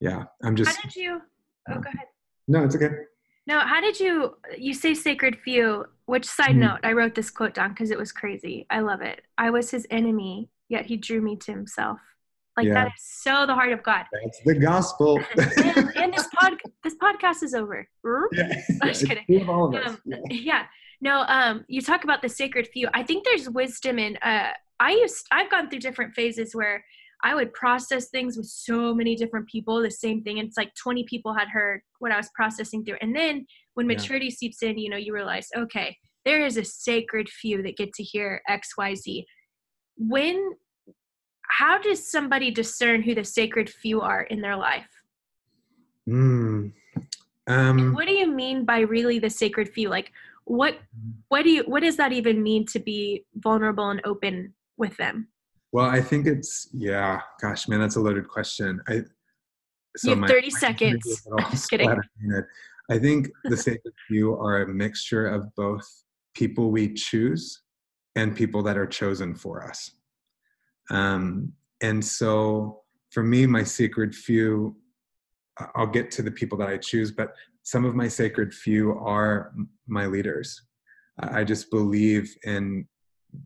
yeah 0.00 0.24
i'm 0.42 0.56
just 0.56 0.74
how 0.76 0.82
did 0.82 0.96
you 0.96 1.20
oh 1.70 1.74
go 1.74 1.80
ahead. 1.94 2.06
No 2.48 2.62
it's 2.64 2.76
okay. 2.76 2.90
No 3.46 3.58
how 3.60 3.80
did 3.80 3.98
you 4.00 4.36
you 4.58 4.74
say 4.74 4.94
sacred 4.94 5.38
few 5.44 5.84
which 6.06 6.24
side 6.26 6.50
Mhm. 6.56 6.58
note 6.66 6.80
i 6.82 6.92
wrote 6.92 7.14
this 7.14 7.30
quote 7.30 7.54
down 7.54 7.70
because 7.70 7.90
it 7.90 7.98
was 7.98 8.12
crazy. 8.12 8.66
I 8.70 8.80
love 8.80 9.00
it. 9.02 9.22
I 9.38 9.50
was 9.50 9.70
his 9.70 9.86
enemy 9.90 10.50
yet 10.68 10.86
he 10.86 10.96
drew 10.96 11.20
me 11.20 11.36
to 11.36 11.52
himself. 11.52 11.98
Like 12.56 12.66
Yeah. 12.66 12.74
that 12.74 12.86
is 12.88 13.02
so 13.02 13.44
the 13.46 13.54
heart 13.54 13.72
of 13.72 13.82
god. 13.82 14.04
That's 14.12 14.40
the 14.44 14.54
gospel. 14.58 15.20
And, 15.36 15.96
and 15.96 16.14
this 16.14 16.28
pod 16.34 16.54
this 16.84 16.94
podcast 16.96 17.42
is 17.42 17.54
over. 17.54 17.86
Yeah, 18.32 18.48
I'm 18.82 18.88
just 18.88 19.06
kidding. 19.06 19.48
all 19.48 19.68
of 19.68 19.74
us. 19.74 19.88
um, 19.94 20.00
Yeah. 20.04 20.18
yeah 20.30 20.62
no 21.00 21.24
um 21.28 21.64
you 21.68 21.80
talk 21.80 22.04
about 22.04 22.22
the 22.22 22.28
sacred 22.28 22.66
few. 22.68 22.88
I 22.94 23.02
think 23.02 23.24
there's 23.24 23.48
wisdom 23.50 23.98
in 23.98 24.16
uh 24.22 24.50
i 24.80 24.90
used 24.90 25.26
i've 25.30 25.50
gone 25.50 25.68
through 25.68 25.78
different 25.78 26.14
phases 26.14 26.54
where 26.54 26.84
i 27.22 27.34
would 27.34 27.52
process 27.52 28.08
things 28.08 28.36
with 28.36 28.46
so 28.46 28.94
many 28.94 29.14
different 29.14 29.48
people 29.48 29.80
the 29.80 29.90
same 29.90 30.22
thing. 30.22 30.38
It's 30.38 30.56
like 30.56 30.72
20 30.74 31.04
people 31.04 31.34
had 31.34 31.48
heard 31.48 31.80
what 31.98 32.12
i 32.12 32.16
was 32.16 32.30
processing 32.34 32.84
through. 32.84 32.98
And 33.00 33.14
then 33.14 33.46
when 33.74 33.88
Yeah. 33.88 33.96
maturity 33.96 34.30
seeps 34.30 34.62
in 34.62 34.78
you 34.78 34.90
know 34.90 34.96
you 34.96 35.14
realize 35.14 35.48
okay 35.56 35.96
there 36.24 36.44
is 36.44 36.56
a 36.56 36.64
sacred 36.64 37.28
few 37.28 37.62
that 37.62 37.76
get 37.76 37.92
to 37.94 38.02
hear 38.02 38.40
xyz 38.48 39.24
when 39.96 40.54
how 41.48 41.78
does 41.78 42.10
somebody 42.10 42.50
discern 42.50 43.02
who 43.02 43.14
the 43.14 43.24
sacred 43.24 43.70
few 43.70 44.00
are 44.00 44.22
in 44.22 44.40
their 44.40 44.56
life? 44.56 44.88
Mm. 46.08 46.72
Um, 47.46 47.92
what 47.92 48.06
do 48.06 48.14
you 48.14 48.26
mean 48.26 48.64
by 48.64 48.80
really 48.80 49.18
the 49.18 49.30
sacred 49.30 49.68
few? 49.68 49.88
Like 49.88 50.10
what 50.44 50.78
what 51.28 51.42
do 51.42 51.50
you 51.50 51.62
what 51.64 51.80
does 51.80 51.96
that 51.96 52.12
even 52.12 52.42
mean 52.42 52.66
to 52.66 52.78
be 52.78 53.24
vulnerable 53.36 53.88
and 53.90 54.00
open 54.04 54.52
with 54.76 54.96
them 54.96 55.28
well, 55.74 55.86
I 55.86 56.00
think 56.00 56.28
it's 56.28 56.68
yeah. 56.72 57.20
Gosh, 57.42 57.66
man, 57.66 57.80
that's 57.80 57.96
a 57.96 58.00
loaded 58.00 58.28
question. 58.28 58.80
I 58.86 59.02
You 60.04 60.14
have 60.14 60.18
30 60.20 60.20
my- 60.20 60.28
my 60.28 60.34
answer 60.36 60.46
is 60.46 60.56
seconds. 60.60 61.22
little 61.26 61.50
Just 61.50 61.68
kidding. 61.68 61.90
I 62.88 62.98
think 63.00 63.28
the 63.42 63.56
sacred 63.56 63.92
few 64.06 64.34
are 64.34 64.62
a 64.62 64.68
mixture 64.68 65.26
of 65.26 65.52
both 65.56 65.84
people 66.32 66.70
we 66.70 66.94
choose 66.94 67.62
and 68.14 68.36
people 68.36 68.62
that 68.62 68.78
are 68.78 68.86
chosen 68.86 69.34
for 69.34 69.68
us. 69.68 69.90
Um, 70.90 71.54
and 71.82 72.04
so, 72.04 72.82
for 73.10 73.24
me, 73.24 73.44
my 73.44 73.64
sacred 73.64 74.14
few 74.14 74.76
I'll 75.74 75.88
get 75.88 76.12
to 76.12 76.22
the 76.22 76.30
people 76.30 76.56
that 76.58 76.68
I 76.68 76.76
choose, 76.78 77.10
but 77.10 77.34
some 77.64 77.84
of 77.84 77.94
my 77.94 78.06
sacred 78.06 78.54
few 78.54 78.92
are 78.92 79.52
my 79.88 80.06
leaders. 80.06 80.62
I 81.18 81.44
just 81.44 81.70
believe 81.70 82.34
in 82.44 82.86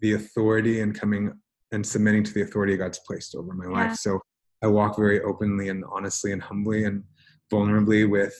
the 0.00 0.14
authority 0.14 0.80
and 0.80 0.98
coming 0.98 1.32
and 1.72 1.86
submitting 1.86 2.24
to 2.24 2.34
the 2.34 2.42
authority 2.42 2.76
God's 2.76 2.98
placed 3.00 3.34
over 3.34 3.52
my 3.54 3.66
yeah. 3.66 3.88
life. 3.88 3.96
So 3.96 4.20
I 4.62 4.66
walk 4.66 4.96
very 4.96 5.22
openly 5.22 5.68
and 5.68 5.84
honestly 5.90 6.32
and 6.32 6.42
humbly 6.42 6.84
and 6.84 7.04
vulnerably 7.52 8.08
with 8.08 8.34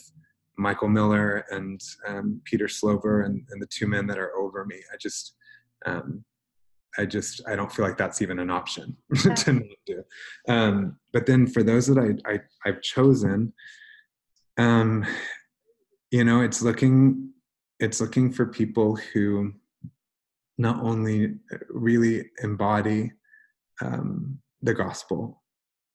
Michael 0.56 0.88
Miller 0.88 1.44
and 1.50 1.80
um, 2.06 2.40
Peter 2.44 2.66
Slover 2.66 3.22
and, 3.22 3.46
and, 3.50 3.62
the 3.62 3.66
two 3.66 3.86
men 3.86 4.08
that 4.08 4.18
are 4.18 4.36
over 4.36 4.64
me. 4.64 4.76
I 4.92 4.96
just, 5.00 5.34
um, 5.86 6.24
I 6.98 7.06
just, 7.06 7.40
I 7.46 7.54
don't 7.54 7.72
feel 7.72 7.86
like 7.86 7.96
that's 7.96 8.20
even 8.22 8.40
an 8.40 8.50
option 8.50 8.96
yeah. 9.24 9.34
to 9.34 9.52
not 9.52 9.62
do. 9.86 10.02
Um, 10.48 10.96
but 11.12 11.26
then 11.26 11.46
for 11.46 11.62
those 11.62 11.86
that 11.86 12.20
I, 12.26 12.30
I 12.30 12.40
have 12.64 12.82
chosen, 12.82 13.52
um, 14.58 15.06
you 16.10 16.24
know, 16.24 16.40
it's 16.40 16.62
looking, 16.62 17.30
it's 17.80 18.00
looking 18.00 18.32
for 18.32 18.46
people 18.46 18.96
who 18.96 19.52
not 20.56 20.82
only 20.82 21.34
really 21.68 22.30
embody 22.42 23.12
um, 23.80 24.38
the 24.62 24.74
gospel 24.74 25.42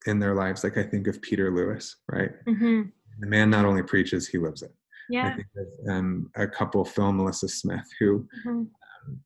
in 0.05 0.19
their 0.19 0.35
lives. 0.35 0.63
Like 0.63 0.77
I 0.77 0.83
think 0.83 1.07
of 1.07 1.21
Peter 1.21 1.51
Lewis, 1.51 1.97
right? 2.09 2.31
Mm-hmm. 2.47 2.83
The 3.19 3.27
man 3.27 3.49
not 3.49 3.65
only 3.65 3.83
preaches, 3.83 4.27
he 4.27 4.37
lives 4.37 4.61
it. 4.61 4.71
Yeah. 5.09 5.27
I 5.27 5.35
think 5.35 5.47
of 5.57 5.89
um, 5.89 6.31
a 6.35 6.47
couple, 6.47 6.83
Phil 6.85 7.09
and 7.09 7.17
Melissa 7.17 7.49
Smith, 7.49 7.87
who 7.99 8.27
mm-hmm. 8.45 8.49
um, 8.49 8.69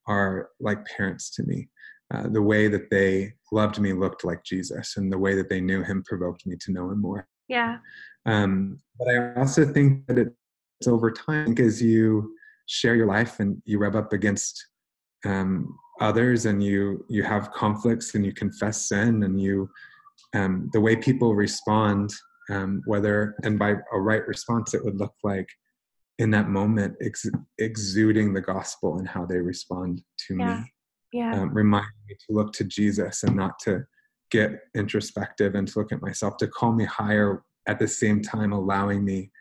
are 0.07 0.49
like 0.59 0.85
parents 0.85 1.29
to 1.35 1.43
me. 1.43 1.69
Uh, 2.13 2.27
the 2.29 2.41
way 2.41 2.67
that 2.69 2.89
they 2.89 3.33
loved 3.51 3.79
me 3.79 3.91
looked 3.93 4.23
like 4.23 4.43
Jesus, 4.43 4.95
and 4.95 5.11
the 5.11 5.17
way 5.17 5.35
that 5.35 5.49
they 5.49 5.59
knew 5.59 5.83
him 5.83 6.03
provoked 6.07 6.45
me 6.45 6.55
to 6.61 6.71
know 6.71 6.89
him 6.89 7.01
more. 7.01 7.27
Yeah. 7.49 7.77
Um, 8.25 8.79
but 8.97 9.09
I 9.09 9.33
also 9.35 9.65
think 9.65 10.07
that 10.07 10.17
it's 10.17 10.35
over 10.85 11.09
time 11.09 11.55
as 11.57 11.81
you 11.81 12.35
share 12.67 12.95
your 12.95 13.07
life 13.07 13.39
and 13.39 13.61
you 13.65 13.79
rub 13.79 13.95
up 13.95 14.13
against 14.13 14.67
um, 15.25 15.75
others 15.99 16.45
and 16.45 16.61
you 16.61 17.03
you 17.09 17.23
have 17.23 17.51
conflicts 17.51 18.13
and 18.13 18.25
you 18.25 18.33
confess 18.33 18.89
sin 18.89 19.23
and 19.23 19.41
you 19.41 19.67
um, 20.35 20.69
the 20.73 20.81
way 20.81 20.95
people 20.95 21.33
respond 21.33 22.11
um, 22.51 22.81
whether 22.85 23.35
and 23.43 23.57
by 23.57 23.73
a 23.93 23.99
right 23.99 24.27
response 24.27 24.73
it 24.73 24.83
would 24.83 24.99
look 24.99 25.13
like 25.23 25.49
in 26.19 26.29
that 26.29 26.49
moment 26.49 26.95
ex- 27.01 27.25
exuding 27.57 28.33
the 28.33 28.41
gospel 28.41 28.99
and 28.99 29.07
how 29.07 29.25
they 29.25 29.37
respond 29.37 30.01
to 30.27 30.35
yeah. 30.37 30.59
me 30.59 30.73
yeah 31.13 31.33
um, 31.33 31.53
reminding 31.53 31.89
me 32.07 32.15
to 32.15 32.35
look 32.35 32.53
to 32.53 32.63
jesus 32.63 33.23
and 33.23 33.35
not 33.35 33.57
to 33.59 33.83
get 34.29 34.51
introspective 34.75 35.55
and 35.55 35.67
to 35.67 35.79
look 35.79 35.91
at 35.91 36.01
myself 36.01 36.37
to 36.37 36.47
call 36.47 36.73
me 36.73 36.85
higher 36.85 37.43
at 37.67 37.79
the 37.79 37.87
same 37.87 38.21
time 38.21 38.51
allowing 38.51 39.03
me 39.03 39.31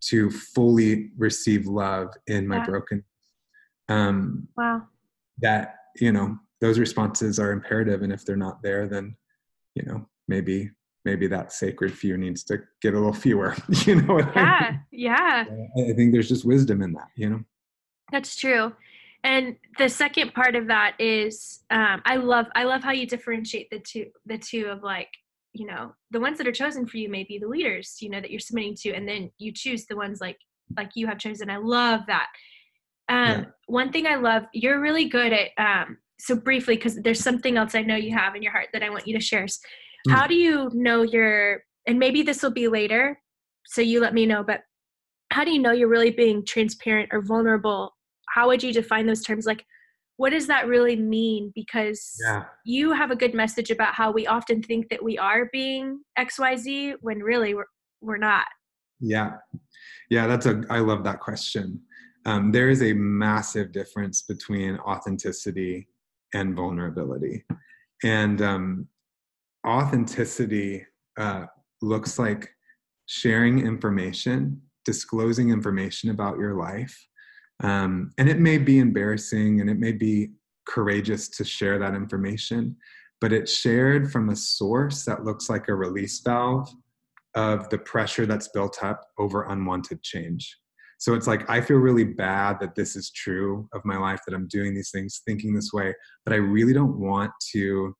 to 0.00 0.30
fully 0.30 1.10
receive 1.18 1.66
love 1.66 2.08
in 2.26 2.46
my 2.46 2.64
broken 2.64 3.04
um 3.88 4.48
wow. 4.56 4.82
that 5.38 5.76
you 5.96 6.12
know 6.12 6.38
those 6.60 6.78
responses 6.78 7.38
are 7.38 7.52
imperative 7.52 8.02
and 8.02 8.12
if 8.12 8.24
they're 8.24 8.36
not 8.36 8.62
there 8.62 8.88
then 8.88 9.14
you 9.74 9.82
know 9.84 10.06
maybe 10.28 10.70
maybe 11.04 11.26
that 11.26 11.52
sacred 11.52 11.92
few 11.92 12.16
needs 12.16 12.44
to 12.44 12.58
get 12.82 12.94
a 12.94 12.96
little 12.96 13.12
fewer 13.12 13.56
you 13.68 14.00
know 14.02 14.18
yeah 14.18 14.26
I 14.34 14.70
mean? 14.70 14.80
yeah. 14.90 15.44
I 15.90 15.92
think 15.94 16.12
there's 16.12 16.28
just 16.28 16.44
wisdom 16.44 16.82
in 16.82 16.92
that 16.92 17.08
you 17.16 17.30
know? 17.30 17.40
That's 18.12 18.36
true. 18.36 18.72
And 19.22 19.56
the 19.78 19.88
second 19.88 20.34
part 20.34 20.56
of 20.56 20.66
that 20.68 20.94
is 20.98 21.60
um, 21.70 22.00
i 22.06 22.16
love 22.16 22.46
i 22.54 22.64
love 22.64 22.82
how 22.82 22.92
you 22.92 23.06
differentiate 23.06 23.68
the 23.70 23.78
two 23.78 24.06
the 24.24 24.38
two 24.38 24.66
of 24.66 24.82
like 24.82 25.08
you 25.52 25.66
know 25.66 25.92
the 26.10 26.20
ones 26.20 26.38
that 26.38 26.46
are 26.46 26.52
chosen 26.52 26.86
for 26.86 26.96
you 26.96 27.08
may 27.08 27.24
be 27.24 27.38
the 27.38 27.48
leaders 27.48 27.96
you 28.00 28.08
know 28.08 28.20
that 28.20 28.30
you're 28.30 28.40
submitting 28.40 28.74
to 28.74 28.92
and 28.92 29.08
then 29.08 29.30
you 29.38 29.52
choose 29.52 29.86
the 29.86 29.96
ones 29.96 30.20
like 30.20 30.38
like 30.76 30.90
you 30.94 31.06
have 31.06 31.18
chosen 31.18 31.50
i 31.50 31.56
love 31.56 32.00
that 32.06 32.28
um, 33.10 33.26
yeah. 33.26 33.44
One 33.66 33.92
thing 33.92 34.06
I 34.06 34.14
love, 34.14 34.44
you're 34.54 34.80
really 34.80 35.06
good 35.06 35.32
at, 35.32 35.48
um, 35.58 35.98
so 36.20 36.36
briefly, 36.36 36.76
because 36.76 36.96
there's 36.96 37.22
something 37.22 37.56
else 37.56 37.74
I 37.74 37.82
know 37.82 37.96
you 37.96 38.16
have 38.16 38.36
in 38.36 38.42
your 38.42 38.52
heart 38.52 38.68
that 38.72 38.82
I 38.82 38.90
want 38.90 39.06
you 39.06 39.18
to 39.18 39.24
share. 39.24 39.44
Mm. 39.44 39.58
How 40.10 40.26
do 40.26 40.34
you 40.34 40.70
know 40.72 41.02
you're, 41.02 41.64
and 41.86 41.98
maybe 41.98 42.22
this 42.22 42.42
will 42.42 42.52
be 42.52 42.68
later, 42.68 43.20
so 43.66 43.80
you 43.80 44.00
let 44.00 44.14
me 44.14 44.26
know, 44.26 44.44
but 44.44 44.60
how 45.30 45.44
do 45.44 45.50
you 45.50 45.58
know 45.58 45.72
you're 45.72 45.88
really 45.88 46.10
being 46.10 46.44
transparent 46.44 47.08
or 47.12 47.20
vulnerable? 47.20 47.96
How 48.28 48.46
would 48.46 48.62
you 48.62 48.72
define 48.72 49.06
those 49.06 49.22
terms? 49.22 49.44
Like, 49.44 49.64
what 50.20 50.30
does 50.30 50.46
that 50.48 50.68
really 50.68 50.96
mean? 50.96 51.50
Because 51.54 52.14
yeah. 52.22 52.44
you 52.64 52.92
have 52.92 53.10
a 53.10 53.16
good 53.16 53.34
message 53.34 53.70
about 53.70 53.94
how 53.94 54.10
we 54.10 54.26
often 54.26 54.62
think 54.62 54.88
that 54.90 55.02
we 55.02 55.16
are 55.16 55.48
being 55.52 56.00
XYZ 56.18 56.94
when 57.00 57.20
really 57.20 57.54
we're, 57.54 57.64
we're 58.02 58.18
not. 58.18 58.46
Yeah. 59.00 59.36
Yeah, 60.10 60.26
that's 60.26 60.46
a, 60.46 60.62
I 60.68 60.80
love 60.80 61.04
that 61.04 61.20
question 61.20 61.80
um, 62.26 62.52
there 62.52 62.68
is 62.68 62.82
a 62.82 62.92
massive 62.92 63.72
difference 63.72 64.22
between 64.22 64.76
authenticity 64.78 65.88
and 66.34 66.54
vulnerability. 66.54 67.44
And 68.04 68.42
um, 68.42 68.88
authenticity 69.66 70.86
uh, 71.18 71.46
looks 71.82 72.18
like 72.18 72.50
sharing 73.06 73.66
information, 73.66 74.60
disclosing 74.84 75.50
information 75.50 76.10
about 76.10 76.38
your 76.38 76.54
life. 76.54 76.96
Um, 77.62 78.12
and 78.18 78.28
it 78.28 78.38
may 78.38 78.58
be 78.58 78.78
embarrassing 78.78 79.60
and 79.60 79.68
it 79.68 79.78
may 79.78 79.92
be 79.92 80.30
courageous 80.66 81.28
to 81.28 81.44
share 81.44 81.78
that 81.78 81.94
information, 81.94 82.76
but 83.20 83.32
it's 83.32 83.54
shared 83.54 84.10
from 84.10 84.30
a 84.30 84.36
source 84.36 85.04
that 85.04 85.24
looks 85.24 85.50
like 85.50 85.68
a 85.68 85.74
release 85.74 86.20
valve 86.20 86.68
of 87.34 87.68
the 87.70 87.78
pressure 87.78 88.26
that's 88.26 88.48
built 88.48 88.82
up 88.82 89.02
over 89.18 89.44
unwanted 89.44 90.02
change. 90.02 90.56
So 90.98 91.14
it's 91.14 91.26
like 91.26 91.48
I 91.48 91.60
feel 91.60 91.78
really 91.78 92.04
bad 92.04 92.58
that 92.60 92.74
this 92.74 92.94
is 92.94 93.10
true 93.10 93.68
of 93.72 93.82
my 93.84 93.96
life, 93.96 94.20
that 94.26 94.34
I'm 94.34 94.48
doing 94.48 94.74
these 94.74 94.90
things, 94.90 95.22
thinking 95.26 95.54
this 95.54 95.72
way, 95.72 95.94
but 96.24 96.34
I 96.34 96.36
really 96.36 96.74
don't 96.74 96.98
want 96.98 97.32
to. 97.52 97.94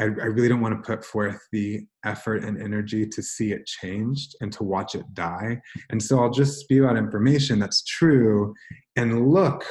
I, 0.00 0.04
I 0.04 0.26
really 0.26 0.48
don't 0.48 0.62
want 0.62 0.82
to 0.82 0.86
put 0.86 1.04
forth 1.04 1.38
the 1.52 1.82
effort 2.06 2.42
and 2.42 2.60
energy 2.60 3.06
to 3.06 3.22
see 3.22 3.52
it 3.52 3.66
changed 3.66 4.34
and 4.40 4.50
to 4.54 4.64
watch 4.64 4.94
it 4.94 5.04
die. 5.12 5.60
And 5.90 6.02
so 6.02 6.20
I'll 6.20 6.30
just 6.30 6.58
spew 6.58 6.86
out 6.86 6.96
information 6.96 7.58
that's 7.58 7.84
true 7.84 8.54
and 8.96 9.28
look 9.30 9.64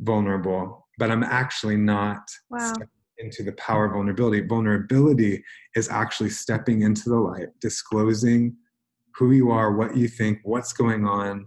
vulnerable, 0.00 0.88
but 0.98 1.12
I'm 1.12 1.22
actually 1.22 1.76
not 1.76 2.22
wow. 2.50 2.74
into 3.18 3.44
the 3.44 3.52
power 3.52 3.86
of 3.86 3.92
vulnerability. 3.92 4.40
Vulnerability 4.40 5.44
is 5.76 5.88
actually 5.88 6.30
stepping 6.30 6.82
into 6.82 7.08
the 7.08 7.18
light, 7.18 7.48
disclosing 7.60 8.56
who 9.14 9.30
you 9.30 9.52
are, 9.52 9.76
what 9.76 9.96
you 9.96 10.08
think, 10.08 10.40
what's 10.42 10.72
going 10.72 11.06
on, 11.06 11.46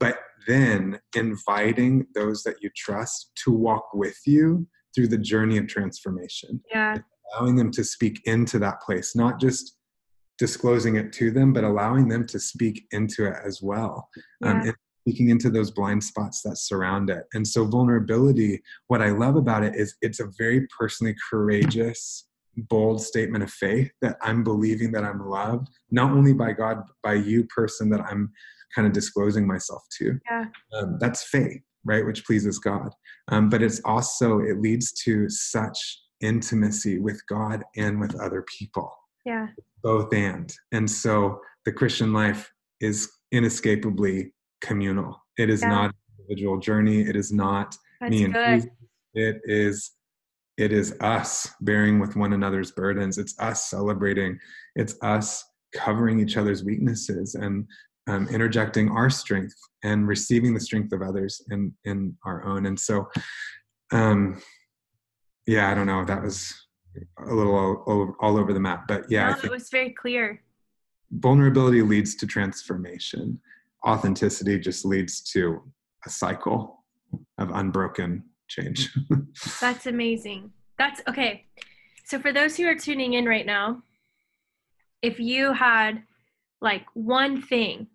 but 0.00 0.18
then 0.48 0.98
inviting 1.14 2.06
those 2.16 2.42
that 2.42 2.56
you 2.62 2.70
trust 2.76 3.30
to 3.44 3.52
walk 3.52 3.90
with 3.94 4.18
you 4.26 4.66
through 4.94 5.08
the 5.08 5.18
journey 5.18 5.56
of 5.56 5.68
transformation. 5.68 6.60
Yeah. 6.70 6.98
Allowing 7.32 7.56
them 7.56 7.70
to 7.72 7.84
speak 7.84 8.20
into 8.24 8.58
that 8.60 8.80
place, 8.80 9.16
not 9.16 9.40
just 9.40 9.76
disclosing 10.38 10.96
it 10.96 11.12
to 11.14 11.30
them, 11.30 11.52
but 11.52 11.64
allowing 11.64 12.08
them 12.08 12.26
to 12.26 12.38
speak 12.38 12.86
into 12.90 13.26
it 13.26 13.34
as 13.44 13.60
well. 13.62 14.08
Um, 14.42 14.56
yeah. 14.56 14.60
Um, 14.60 14.68
and 14.68 14.74
speaking 15.06 15.28
into 15.28 15.50
those 15.50 15.70
blind 15.70 16.02
spots 16.02 16.40
that 16.42 16.56
surround 16.56 17.10
it. 17.10 17.24
And 17.34 17.46
so, 17.46 17.64
vulnerability, 17.66 18.62
what 18.86 19.02
I 19.02 19.10
love 19.10 19.36
about 19.36 19.62
it 19.62 19.74
is 19.74 19.96
it's 20.00 20.20
a 20.20 20.30
very 20.38 20.66
personally 20.76 21.14
courageous 21.30 22.26
bold 22.56 23.02
statement 23.02 23.42
of 23.42 23.50
faith 23.50 23.90
that 24.00 24.16
I'm 24.22 24.44
believing 24.44 24.92
that 24.92 25.04
I'm 25.04 25.28
loved, 25.28 25.68
not 25.90 26.12
only 26.12 26.32
by 26.32 26.52
God, 26.52 26.78
but 26.86 26.96
by 27.02 27.14
you, 27.14 27.44
person 27.44 27.90
that 27.90 28.00
I'm 28.00 28.32
kind 28.74 28.86
of 28.86 28.92
disclosing 28.92 29.46
myself 29.46 29.82
to. 29.98 30.18
Yeah. 30.30 30.44
Um, 30.74 30.96
that's 31.00 31.24
faith, 31.24 31.60
right? 31.84 32.06
Which 32.06 32.24
pleases 32.24 32.58
God. 32.58 32.90
Um, 33.28 33.48
but 33.48 33.62
it's 33.62 33.80
also, 33.84 34.40
it 34.40 34.60
leads 34.60 34.92
to 35.04 35.28
such 35.28 36.00
intimacy 36.24 36.98
with 36.98 37.20
God 37.28 37.62
and 37.76 38.00
with 38.00 38.18
other 38.20 38.44
people. 38.58 38.92
Yeah. 39.24 39.48
Both 39.82 40.12
and. 40.12 40.54
And 40.72 40.90
so 40.90 41.40
the 41.64 41.72
Christian 41.72 42.12
life 42.12 42.50
is 42.80 43.10
inescapably 43.32 44.32
communal. 44.60 45.22
It 45.38 45.50
is 45.50 45.62
yeah. 45.62 45.68
not 45.68 45.84
an 45.86 45.96
individual 46.18 46.58
journey. 46.58 47.00
It 47.02 47.16
is 47.16 47.32
not 47.32 47.76
That's 48.00 48.10
me 48.10 48.24
and 48.24 48.34
good. 48.34 48.70
It 49.14 49.40
is 49.44 49.92
it 50.56 50.72
is 50.72 50.94
us 51.00 51.48
bearing 51.60 51.98
with 51.98 52.16
one 52.16 52.32
another's 52.32 52.70
burdens 52.70 53.18
it's 53.18 53.34
us 53.40 53.68
celebrating 53.68 54.38
it's 54.76 54.96
us 55.02 55.44
covering 55.74 56.20
each 56.20 56.36
other's 56.36 56.64
weaknesses 56.64 57.34
and 57.34 57.66
um, 58.06 58.28
interjecting 58.28 58.90
our 58.90 59.10
strength 59.10 59.54
and 59.82 60.06
receiving 60.06 60.54
the 60.54 60.60
strength 60.60 60.92
of 60.92 61.02
others 61.02 61.42
in 61.50 61.72
in 61.84 62.16
our 62.24 62.44
own 62.44 62.66
and 62.66 62.78
so 62.78 63.08
um 63.92 64.40
yeah 65.46 65.70
i 65.70 65.74
don't 65.74 65.86
know 65.86 66.04
that 66.04 66.22
was 66.22 66.54
a 67.26 67.34
little 67.34 67.54
all, 67.54 68.14
all, 68.20 68.38
over 68.38 68.52
the 68.52 68.60
map 68.60 68.86
but 68.86 69.04
yeah 69.10 69.30
no, 69.30 69.36
it 69.44 69.50
was 69.50 69.68
very 69.68 69.90
clear 69.90 70.40
vulnerability 71.10 71.82
leads 71.82 72.14
to 72.14 72.26
transformation 72.26 73.40
authenticity 73.86 74.58
just 74.58 74.84
leads 74.84 75.20
to 75.20 75.60
a 76.06 76.10
cycle 76.10 76.84
of 77.38 77.50
unbroken 77.50 78.24
change. 78.48 78.94
That's 79.60 79.86
amazing. 79.86 80.52
That's 80.78 81.00
okay. 81.08 81.46
So 82.04 82.18
for 82.18 82.32
those 82.32 82.56
who 82.56 82.66
are 82.66 82.74
tuning 82.74 83.14
in 83.14 83.26
right 83.26 83.46
now, 83.46 83.82
if 85.02 85.20
you 85.20 85.52
had 85.52 86.02
like 86.60 86.84
one 86.94 87.42
thing 87.42 87.88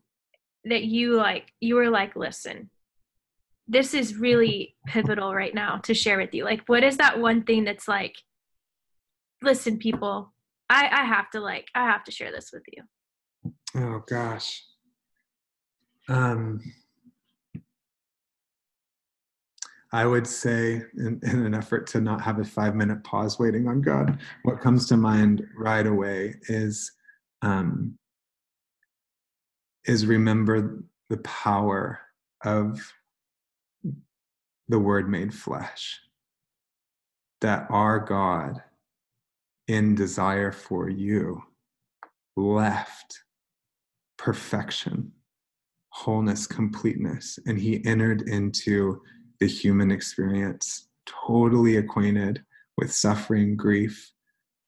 that 0.66 0.84
you 0.84 1.16
like 1.16 1.54
you 1.60 1.76
were 1.76 1.90
like 1.90 2.16
listen 2.16 2.70
this 3.70 3.94
is 3.94 4.18
really 4.18 4.76
pivotal 4.88 5.34
right 5.34 5.54
now 5.54 5.78
to 5.78 5.94
share 5.94 6.18
with 6.18 6.34
you. 6.34 6.44
Like 6.44 6.64
what 6.66 6.84
is 6.84 6.98
that 6.98 7.20
one 7.20 7.44
thing 7.44 7.64
that's 7.64 7.88
like 7.88 8.16
listen 9.42 9.78
people 9.78 10.34
i 10.70 10.86
i 10.92 11.06
have 11.06 11.30
to 11.30 11.40
like 11.40 11.68
i 11.74 11.86
have 11.86 12.04
to 12.04 12.12
share 12.12 12.32
this 12.32 12.52
with 12.52 12.64
you. 12.76 12.84
Oh 13.76 14.04
gosh. 14.08 14.64
Um 16.10 16.60
I 19.92 20.06
would 20.06 20.28
say, 20.28 20.84
in, 20.98 21.20
in, 21.24 21.46
an 21.48 21.56
effort 21.56 21.88
to 21.88 22.00
not 22.00 22.22
have 22.22 22.38
a 22.38 22.44
five 22.44 22.76
minute 22.76 23.04
pause 23.04 23.40
waiting 23.40 23.68
on 23.68 23.82
God, 23.82 24.20
what 24.44 24.62
comes 24.62 24.88
to 24.90 24.98
mind 24.98 25.44
right 25.58 25.88
away 25.88 26.36
is 26.44 26.92
um, 27.42 27.98
is 29.86 30.06
remember 30.06 30.84
the 31.10 31.18
power 31.18 32.00
of 32.46 32.80
the 34.70 34.80
Word 34.80 35.10
made 35.10 35.34
flesh. 35.34 36.00
That 37.42 37.68
our 37.70 38.00
God, 38.00 38.62
in 39.68 39.96
desire 39.96 40.52
for 40.52 40.90
you, 40.90 41.44
left 42.38 43.20
perfection, 44.18 45.12
wholeness, 45.90 46.48
completeness, 46.48 47.40
and 47.46 47.60
He 47.60 47.86
entered 47.86 48.22
into 48.30 49.02
the 49.40 49.48
human 49.48 49.92
experience, 49.92 50.88
totally 51.06 51.78
acquainted 51.78 52.44
with 52.78 52.94
suffering, 52.94 53.56
grief, 53.56 54.12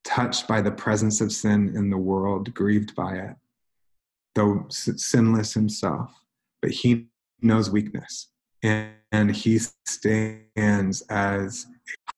touched 0.04 0.48
by 0.48 0.62
the 0.62 0.72
presence 0.72 1.22
of 1.22 1.32
sin 1.32 1.74
in 1.76 1.90
the 1.90 1.98
world, 1.98 2.54
grieved 2.54 2.96
by 2.96 3.16
it, 3.16 3.36
though 4.34 4.66
sinless 4.70 5.54
himself. 5.54 6.12
But 6.62 6.72
he 6.72 7.08
knows 7.42 7.70
weakness, 7.70 8.30
and, 8.64 8.92
and 9.12 9.36
he 9.36 9.60
stands 9.88 11.02
as 11.10 11.66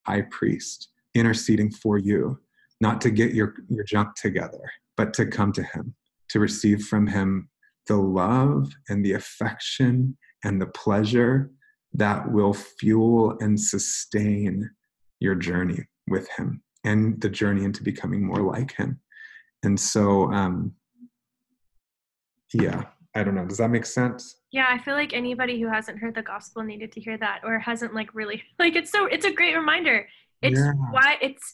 a 0.08 0.12
high 0.12 0.22
priest, 0.32 0.90
interceding 1.16 1.72
for 1.72 1.98
you, 1.98 2.40
not 2.82 3.02
to 3.02 3.10
get 3.10 3.34
your, 3.34 3.56
your 3.70 3.84
junk 3.84 4.16
together, 4.16 4.72
but 4.98 5.14
to 5.16 5.26
come 5.26 5.52
to 5.54 5.64
him, 5.64 5.96
to 6.30 6.40
receive 6.40 6.84
from 6.84 7.08
him 7.08 7.50
the 7.88 7.98
love 7.98 8.72
and 8.90 9.04
the 9.04 9.14
affection 9.14 10.18
and 10.44 10.62
the 10.62 10.68
pleasure 10.68 11.52
that 11.94 12.32
will 12.32 12.54
fuel 12.54 13.38
and 13.40 13.60
sustain 13.60 14.70
your 15.20 15.36
journey 15.36 15.80
with 16.08 16.28
him 16.30 16.62
and 16.84 17.20
the 17.22 17.30
journey 17.30 17.64
into 17.64 17.84
becoming 17.84 18.26
more 18.26 18.42
like 18.42 18.76
him. 18.76 19.00
And 19.64 19.80
so 19.80 20.32
um 20.34 20.74
yeah 22.54 22.84
i 23.16 23.24
don't 23.24 23.36
know. 23.36 23.46
Does 23.46 23.58
that 23.58 23.70
make 23.70 23.86
sense 23.86 24.43
yeah 24.54 24.68
i 24.70 24.78
feel 24.78 24.94
like 24.94 25.14
anybody 25.14 25.60
who 25.60 25.68
hasn't 25.68 26.00
heard 26.00 26.16
the 26.16 26.22
gospel 26.22 26.64
needed 26.64 26.92
to 26.94 27.02
hear 27.02 27.18
that 27.18 27.42
or 27.44 27.60
hasn't 27.60 27.94
like 27.94 28.14
really 28.16 28.42
like 28.60 28.76
it's 28.76 28.92
so 28.92 29.06
it's 29.08 29.26
a 29.26 29.34
great 29.34 29.56
reminder 29.56 30.08
it's 30.42 30.60
yeah. 30.60 30.72
why 30.92 31.18
it's 31.22 31.54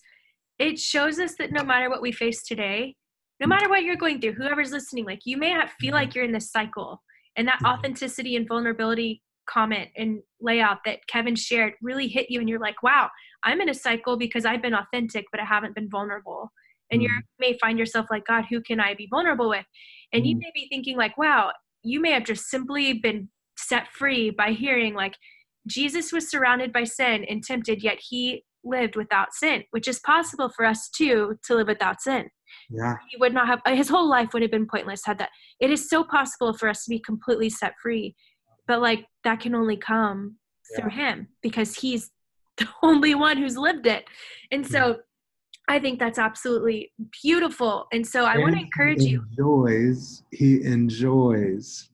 it 0.59 0.77
shows 0.77 1.17
us 1.19 1.33
that 1.39 1.51
no 1.51 1.63
matter 1.63 1.89
what 1.89 2.01
we 2.01 2.11
face 2.11 2.43
today 2.43 2.95
no 3.39 3.47
matter 3.47 3.67
what 3.67 3.81
you're 3.81 3.95
going 3.95 4.21
through 4.21 4.33
whoever's 4.33 4.71
listening 4.71 5.05
like 5.05 5.21
you 5.25 5.37
may 5.37 5.53
not 5.53 5.71
feel 5.79 5.93
like 5.93 6.13
you're 6.13 6.25
in 6.25 6.31
this 6.31 6.51
cycle 6.51 7.01
and 7.35 7.47
that 7.47 7.59
authenticity 7.65 8.35
and 8.35 8.47
vulnerability 8.47 9.23
comment 9.49 9.89
and 9.97 10.21
layout 10.39 10.79
that 10.85 10.99
Kevin 11.07 11.35
shared 11.35 11.73
really 11.81 12.07
hit 12.07 12.27
you 12.29 12.39
and 12.39 12.47
you're 12.47 12.59
like, 12.59 12.81
wow, 12.83 13.09
I'm 13.43 13.61
in 13.61 13.69
a 13.69 13.73
cycle 13.73 14.17
because 14.17 14.45
I've 14.45 14.61
been 14.61 14.75
authentic, 14.75 15.25
but 15.31 15.41
I 15.41 15.45
haven't 15.45 15.75
been 15.75 15.89
vulnerable. 15.89 16.51
And 16.91 17.01
mm. 17.01 17.05
you 17.05 17.09
may 17.39 17.57
find 17.57 17.79
yourself 17.79 18.07
like, 18.09 18.25
God, 18.25 18.45
who 18.49 18.61
can 18.61 18.79
I 18.79 18.93
be 18.93 19.07
vulnerable 19.09 19.49
with? 19.49 19.65
And 20.13 20.23
mm. 20.23 20.27
you 20.27 20.35
may 20.37 20.51
be 20.53 20.67
thinking, 20.69 20.97
like, 20.97 21.17
wow, 21.17 21.51
you 21.83 22.01
may 22.01 22.11
have 22.11 22.23
just 22.23 22.49
simply 22.49 22.93
been 22.93 23.29
set 23.57 23.87
free 23.91 24.29
by 24.29 24.51
hearing, 24.51 24.93
like, 24.93 25.15
Jesus 25.67 26.11
was 26.11 26.29
surrounded 26.29 26.71
by 26.71 26.83
sin 26.83 27.25
and 27.25 27.43
tempted, 27.43 27.83
yet 27.83 27.99
he 27.99 28.43
lived 28.63 28.95
without 28.95 29.33
sin, 29.33 29.63
which 29.71 29.87
is 29.87 29.99
possible 29.99 30.49
for 30.49 30.65
us 30.65 30.89
too 30.89 31.37
to 31.45 31.55
live 31.55 31.67
without 31.67 32.01
sin. 32.01 32.29
Yeah. 32.69 32.95
He 33.09 33.17
would 33.17 33.33
not 33.33 33.47
have, 33.47 33.61
his 33.67 33.89
whole 33.89 34.09
life 34.09 34.33
would 34.33 34.41
have 34.41 34.51
been 34.51 34.67
pointless 34.67 35.01
had 35.05 35.19
that. 35.19 35.29
It 35.59 35.69
is 35.69 35.89
so 35.89 36.03
possible 36.03 36.53
for 36.53 36.67
us 36.67 36.83
to 36.85 36.89
be 36.89 36.99
completely 36.99 37.49
set 37.49 37.73
free 37.81 38.15
but 38.69 38.81
like 38.81 39.03
that 39.23 39.39
can 39.41 39.55
only 39.55 39.75
come 39.75 40.37
yeah. 40.71 40.79
through 40.79 40.91
him 40.91 41.27
because 41.41 41.75
he's 41.75 42.11
the 42.57 42.67
only 42.83 43.15
one 43.15 43.37
who's 43.37 43.57
lived 43.57 43.87
it 43.87 44.05
and 44.51 44.65
so 44.65 44.97
i 45.69 45.79
think 45.79 45.99
that's 45.99 46.19
absolutely 46.19 46.91
beautiful 47.23 47.87
and 47.93 48.05
so 48.05 48.25
i 48.25 48.37
want 48.37 48.53
to 48.53 48.61
encourage 48.61 49.01
he 49.01 49.13
enjoys, 49.13 50.23
you 50.31 50.59
he 50.59 50.65
enjoys 50.65 51.89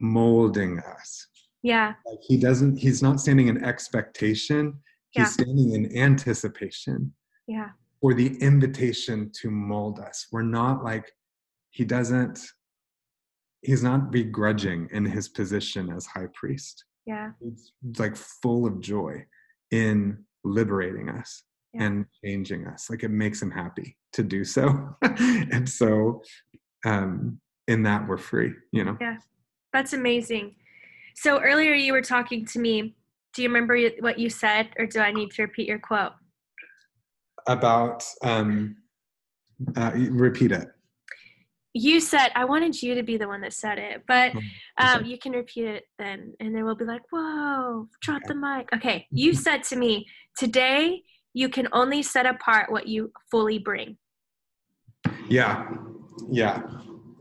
molding 0.00 0.78
us 0.78 1.26
yeah 1.62 1.94
like 2.06 2.18
he 2.26 2.36
doesn't 2.36 2.76
he's 2.76 3.02
not 3.02 3.20
standing 3.20 3.48
in 3.48 3.62
expectation 3.62 4.74
he's 5.10 5.22
yeah. 5.22 5.44
standing 5.44 5.74
in 5.74 5.96
anticipation 5.96 7.12
yeah 7.46 7.68
for 8.00 8.14
the 8.14 8.36
invitation 8.40 9.30
to 9.34 9.50
mold 9.50 10.00
us 10.00 10.26
we're 10.32 10.42
not 10.42 10.82
like 10.82 11.12
he 11.70 11.84
doesn't 11.84 12.40
he's 13.64 13.82
not 13.82 14.12
begrudging 14.12 14.88
in 14.92 15.04
his 15.04 15.28
position 15.28 15.90
as 15.90 16.06
high 16.06 16.28
priest. 16.34 16.84
Yeah. 17.06 17.30
It's 17.40 17.72
like 17.98 18.14
full 18.16 18.66
of 18.66 18.80
joy 18.80 19.24
in 19.70 20.24
liberating 20.44 21.08
us 21.08 21.42
yeah. 21.74 21.84
and 21.84 22.06
changing 22.24 22.66
us. 22.66 22.88
Like 22.90 23.02
it 23.02 23.10
makes 23.10 23.40
him 23.40 23.50
happy 23.50 23.96
to 24.12 24.22
do 24.22 24.44
so. 24.44 24.96
and 25.02 25.68
so 25.68 26.22
um 26.84 27.40
in 27.66 27.82
that 27.82 28.06
we're 28.06 28.18
free, 28.18 28.52
you 28.72 28.84
know. 28.84 28.96
Yeah. 29.00 29.16
That's 29.72 29.92
amazing. 29.92 30.56
So 31.16 31.40
earlier 31.40 31.74
you 31.74 31.92
were 31.92 32.02
talking 32.02 32.44
to 32.46 32.58
me. 32.58 32.94
Do 33.34 33.42
you 33.42 33.48
remember 33.48 33.78
what 34.00 34.18
you 34.18 34.30
said 34.30 34.68
or 34.78 34.86
do 34.86 35.00
I 35.00 35.10
need 35.10 35.32
to 35.32 35.42
repeat 35.42 35.68
your 35.68 35.78
quote? 35.78 36.12
About 37.46 38.04
um 38.22 38.76
uh, 39.76 39.92
repeat 39.94 40.52
it 40.52 40.68
you 41.74 42.00
said 42.00 42.28
I 42.36 42.44
wanted 42.44 42.80
you 42.80 42.94
to 42.94 43.02
be 43.02 43.16
the 43.16 43.26
one 43.26 43.40
that 43.42 43.52
said 43.52 43.78
it, 43.78 44.04
but 44.06 44.32
oh, 44.34 44.40
um, 44.78 45.04
you 45.04 45.18
can 45.18 45.32
repeat 45.32 45.64
it 45.66 45.84
then, 45.98 46.32
and 46.38 46.54
then 46.54 46.64
we'll 46.64 46.76
be 46.76 46.84
like, 46.84 47.02
"Whoa, 47.10 47.88
drop 48.00 48.22
the 48.26 48.34
mic." 48.34 48.68
Okay, 48.72 49.06
you 49.10 49.34
said 49.34 49.64
to 49.64 49.76
me 49.76 50.06
today, 50.38 51.02
you 51.34 51.48
can 51.48 51.68
only 51.72 52.02
set 52.02 52.26
apart 52.26 52.72
what 52.72 52.86
you 52.86 53.12
fully 53.30 53.58
bring. 53.58 53.98
Yeah, 55.28 55.68
yeah. 56.30 56.62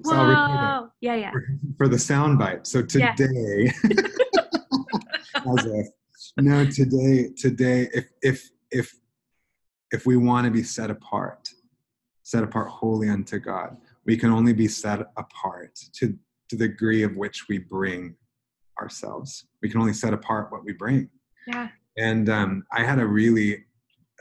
So 0.04 0.16
Whoa. 0.16 0.90
Yeah, 1.02 1.16
yeah. 1.16 1.32
For, 1.32 1.46
for 1.78 1.88
the 1.88 1.98
soundbite. 1.98 2.66
So 2.66 2.82
today, 2.82 3.16
yeah. 3.20 3.72
if 5.46 5.88
no, 6.38 6.66
today, 6.66 7.30
today, 7.36 7.90
if 7.94 8.06
if 8.22 8.50
if 8.72 8.94
if 9.92 10.06
we 10.06 10.18
want 10.18 10.46
to 10.46 10.52
be 10.52 10.64
set 10.64 10.90
apart, 10.90 11.50
set 12.24 12.44
apart 12.44 12.70
wholly 12.70 13.10
unto 13.10 13.40
God 13.40 13.78
we 14.06 14.18
can 14.18 14.32
only 14.32 14.54
be 14.54 14.68
set 14.68 15.00
apart 15.18 15.76
to, 15.94 16.08
to 16.50 16.56
the 16.58 16.68
degree 16.68 17.04
of 17.04 17.16
which 17.16 17.46
we 17.48 17.58
bring 17.58 18.16
ourselves. 18.80 19.46
We 19.62 19.70
can 19.70 19.80
only 19.80 19.94
set 19.94 20.14
apart 20.14 20.52
what 20.52 20.66
we 20.66 20.74
bring. 20.74 21.10
Yeah. 21.48 21.70
And 21.98 22.30
um, 22.30 22.64
I 22.72 22.84
had 22.84 23.00
a 23.00 23.06
really, 23.06 23.66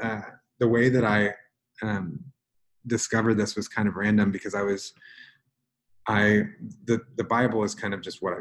uh, 0.00 0.20
the 0.58 0.68
way 0.68 0.88
that 0.88 1.04
I 1.04 1.34
um, 1.82 2.20
discovered 2.86 3.34
this 3.34 3.56
was 3.56 3.68
kind 3.68 3.88
of 3.88 3.96
random 3.96 4.30
because 4.30 4.54
I 4.54 4.62
was, 4.62 4.92
I, 6.06 6.42
the, 6.84 7.00
the 7.16 7.24
Bible 7.24 7.64
is 7.64 7.74
kind 7.74 7.94
of 7.94 8.00
just 8.00 8.22
what 8.22 8.32
I, 8.34 8.36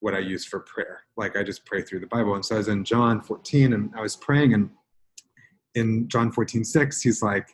what 0.00 0.14
I 0.14 0.18
use 0.18 0.44
for 0.44 0.60
prayer. 0.60 1.00
Like 1.16 1.36
I 1.36 1.42
just 1.42 1.64
pray 1.64 1.82
through 1.82 2.00
the 2.00 2.06
Bible. 2.06 2.34
And 2.34 2.44
so 2.44 2.56
I 2.56 2.58
was 2.58 2.68
in 2.68 2.84
John 2.84 3.20
14 3.20 3.72
and 3.72 3.90
I 3.96 4.00
was 4.00 4.16
praying 4.16 4.54
and 4.54 4.70
in 5.74 6.08
John 6.08 6.32
14, 6.32 6.64
6, 6.64 7.00
he's 7.00 7.22
like, 7.22 7.48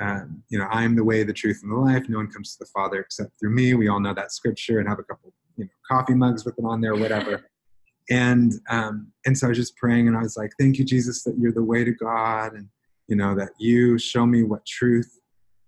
um, 0.00 0.42
you 0.48 0.58
know, 0.58 0.66
I 0.70 0.82
am 0.82 0.96
the 0.96 1.04
way, 1.04 1.22
the 1.22 1.32
truth, 1.32 1.60
and 1.62 1.70
the 1.70 1.76
life. 1.76 2.08
No 2.08 2.18
one 2.18 2.30
comes 2.30 2.56
to 2.56 2.64
the 2.64 2.70
Father 2.74 2.98
except 3.00 3.38
through 3.38 3.54
me. 3.54 3.74
We 3.74 3.88
all 3.88 4.00
know 4.00 4.14
that 4.14 4.32
scripture 4.32 4.80
and 4.80 4.88
have 4.88 4.98
a 4.98 5.04
couple, 5.04 5.32
you 5.56 5.64
know, 5.64 5.70
coffee 5.88 6.14
mugs 6.14 6.44
with 6.44 6.58
it 6.58 6.64
on 6.64 6.80
there, 6.80 6.96
whatever. 6.96 7.44
and 8.10 8.52
um, 8.68 9.12
and 9.24 9.38
so 9.38 9.46
I 9.46 9.48
was 9.50 9.58
just 9.58 9.76
praying, 9.76 10.08
and 10.08 10.16
I 10.16 10.22
was 10.22 10.36
like, 10.36 10.50
"Thank 10.58 10.78
you, 10.78 10.84
Jesus, 10.84 11.22
that 11.24 11.36
you're 11.38 11.52
the 11.52 11.62
way 11.62 11.84
to 11.84 11.92
God, 11.92 12.54
and 12.54 12.68
you 13.08 13.16
know 13.16 13.34
that 13.34 13.50
you 13.58 13.98
show 13.98 14.26
me 14.26 14.42
what 14.42 14.64
truth 14.66 15.20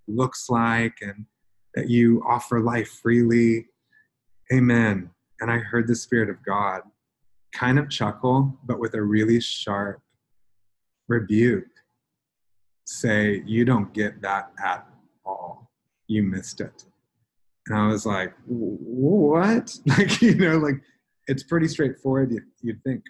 looks 0.09 0.49
like, 0.49 0.99
and 1.01 1.27
that 1.75 1.89
you 1.89 2.23
offer 2.27 2.61
life 2.61 2.89
freely." 3.03 3.67
Amen. 4.53 5.11
And 5.41 5.51
I 5.51 5.59
heard 5.59 5.89
the 5.89 5.97
Spirit 5.97 6.31
of 6.31 6.37
God 6.45 6.83
kind 7.53 7.79
of 7.79 7.91
chuckle, 7.91 8.59
but 8.65 8.79
with 8.79 8.95
a 8.95 9.03
really 9.03 9.41
sharp 9.41 10.01
rebuke 11.09 11.65
say, 12.85 13.43
You 13.47 13.65
don't 13.65 13.93
get 13.93 14.23
that 14.23 14.53
at 14.65 14.87
all. 15.25 15.71
You 16.07 16.23
missed 16.23 16.61
it. 16.61 16.85
And 17.67 17.79
I 17.79 17.89
was 17.89 18.07
like, 18.07 18.35
What? 18.47 19.77
Like, 19.87 20.23
you 20.23 20.35
know, 20.35 20.59
like 20.59 20.81
it's 21.27 21.43
pretty 21.43 21.69
straightforward, 21.69 22.33
you'd 22.63 22.83
think. 22.85 23.03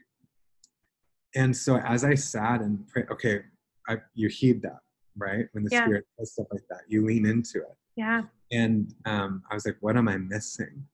And 1.34 1.54
so 1.54 1.76
as 1.78 2.02
I 2.02 2.14
sat 2.14 2.62
and 2.62 2.86
prayed, 2.88 3.06
okay, 3.10 3.42
I, 3.88 3.98
you 4.14 4.28
heed 4.28 4.62
that. 4.62 4.78
right? 5.18 5.46
When 5.52 5.64
the 5.64 5.70
Yeah. 5.72 5.84
Spirit 5.84 6.04
says 6.18 6.32
stuff 6.32 6.46
like 6.52 6.66
that, 6.68 6.80
you 6.88 7.04
lean 7.06 7.24
into 7.26 7.58
it. 7.60 7.76
Yeah. 7.96 8.22
And 8.52 8.94
um, 9.06 9.42
I 9.50 9.54
was 9.54 9.64
like, 9.64 9.76
what 9.80 9.96
am 9.96 10.08
I 10.08 10.18
missing? 10.18 10.86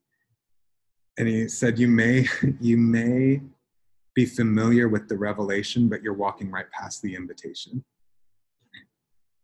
And 1.18 1.26
he 1.28 1.48
said, 1.48 1.78
you 1.78 1.88
may, 1.88 2.26
you 2.60 2.76
may 2.76 3.40
be 4.14 4.24
familiar 4.26 4.88
with 4.88 5.08
the 5.08 5.16
revelation, 5.16 5.88
but 5.88 6.02
you're 6.02 6.14
walking 6.14 6.50
right 6.50 6.70
past 6.70 7.02
the 7.02 7.14
invitation. 7.16 7.84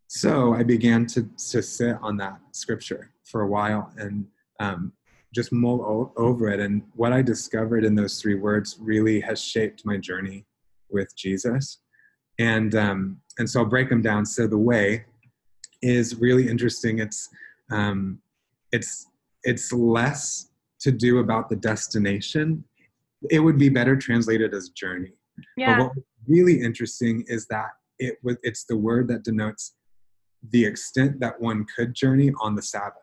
So 0.07 0.55
I 0.55 0.63
began 0.63 1.07
to, 1.07 1.23
to 1.51 1.63
sit 1.63 1.97
on 2.01 2.17
that 2.19 2.39
scripture 2.53 3.11
for 3.25 3.43
a 3.43 3.47
while 3.49 3.93
and 3.99 4.27
um, 4.61 4.93
just 5.35 5.53
mull 5.53 5.83
o- 5.83 6.13
over 6.17 6.49
it. 6.49 6.61
And 6.61 6.83
what 6.95 7.13
I 7.13 7.21
discovered 7.21 7.85
in 7.85 7.95
those 7.95 8.21
three 8.21 8.35
words 8.37 8.77
really 8.81 9.21
has 9.21 9.43
shaped 9.43 9.85
my 9.85 9.97
journey 9.99 10.47
with 10.89 11.15
Jesus. 11.17 11.81
And, 12.39 12.75
um, 12.75 13.21
and 13.39 13.49
so 13.49 13.61
I'll 13.61 13.67
break 13.67 13.89
them 13.89 14.03
down. 14.03 14.27
So 14.27 14.47
the 14.47 14.59
way 14.59 15.05
is 15.83 16.17
really 16.17 16.49
interesting. 16.49 16.99
It's, 16.99 17.29
um, 17.71 18.19
it's, 18.73 19.07
it's 19.45 19.73
less 19.73 20.51
to 20.81 20.93
do 20.93 21.19
about 21.19 21.49
the 21.49 21.57
destination. 21.57 22.65
It 23.31 23.41
would 23.41 23.59
be 23.59 23.69
better 23.69 23.97
translated 23.97 24.55
as 24.55 24.71
journey. 24.71 25.13
Yeah. 25.57 25.79
what 25.81 25.95
was 25.95 26.05
really 26.27 26.61
interesting 26.61 27.25
is 27.29 27.47
that 27.47 27.71
it 27.99 28.17
was 28.23 28.37
it's 28.43 28.65
the 28.65 28.77
word 28.77 29.09
that 29.09 29.25
denotes 29.25 29.75
the 30.51 30.65
extent 30.65 31.19
that 31.21 31.41
one 31.41 31.67
could 31.75 31.95
journey 31.95 32.33
on 32.41 32.55
the 32.55 32.63
Sabbath. 32.63 33.03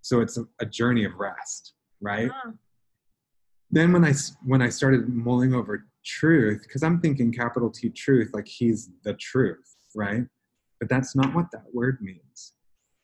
So 0.00 0.20
it's 0.20 0.36
a, 0.36 0.44
a 0.60 0.66
journey 0.66 1.04
of 1.04 1.12
rest, 1.16 1.74
right? 2.00 2.30
Oh, 2.44 2.52
Then 3.70 4.04
I 4.04 4.12
when 4.44 4.62
I 4.62 4.68
started 4.68 5.08
mulling 5.08 5.54
over 5.54 5.86
truth, 6.04 6.62
because 6.62 6.82
I'm 6.82 7.00
thinking 7.00 7.32
capital 7.32 7.70
T 7.70 7.90
truth, 7.90 8.30
like 8.32 8.48
he's 8.48 8.90
the 9.04 9.14
truth, 9.14 9.76
right? 9.94 10.24
But 10.80 10.88
that's 10.88 11.14
not 11.14 11.34
what 11.34 11.46
that 11.52 11.64
word 11.72 11.98
means. 12.00 12.54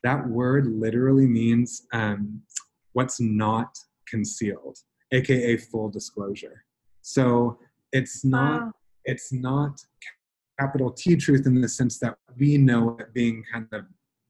That 0.02 0.26
word 0.28 0.66
literally 0.66 1.26
means 1.26 1.86
um, 1.92 2.42
what's 2.92 3.20
not 3.20 3.76
concealed, 4.06 4.78
aka 5.12 5.56
full 5.56 5.88
disclosure. 5.88 6.64
So 7.02 7.58
it's 7.92 8.24
not 8.24 8.62
wow. 8.62 8.72
it's 9.04 9.32
not 9.32 9.80
capital 10.58 10.90
T 10.90 11.16
truth 11.16 11.46
in 11.46 11.60
the 11.60 11.68
sense 11.68 11.98
that 12.00 12.16
we 12.36 12.58
know 12.58 12.96
it 12.98 13.12
being 13.14 13.44
kind 13.52 13.66
of 13.72 13.84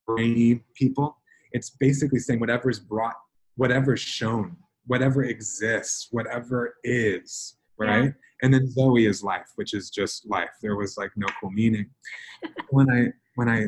brainy 0.06 0.62
people. 0.74 1.16
It's 1.52 1.70
basically 1.70 2.18
saying 2.18 2.40
whatever's 2.40 2.78
brought, 2.78 3.16
whatever's 3.56 4.00
shown, 4.00 4.56
whatever 4.86 5.24
exists, 5.24 6.08
whatever 6.10 6.76
is, 6.84 7.57
right? 7.78 8.14
And 8.42 8.54
then 8.54 8.70
Zoe 8.70 9.06
is 9.06 9.22
life, 9.22 9.48
which 9.56 9.74
is 9.74 9.90
just 9.90 10.28
life. 10.28 10.50
There 10.62 10.76
was 10.76 10.96
like 10.96 11.10
no 11.16 11.26
cool 11.40 11.50
meaning. 11.50 11.90
when 12.70 12.90
I 12.90 13.12
when 13.34 13.48
I 13.48 13.66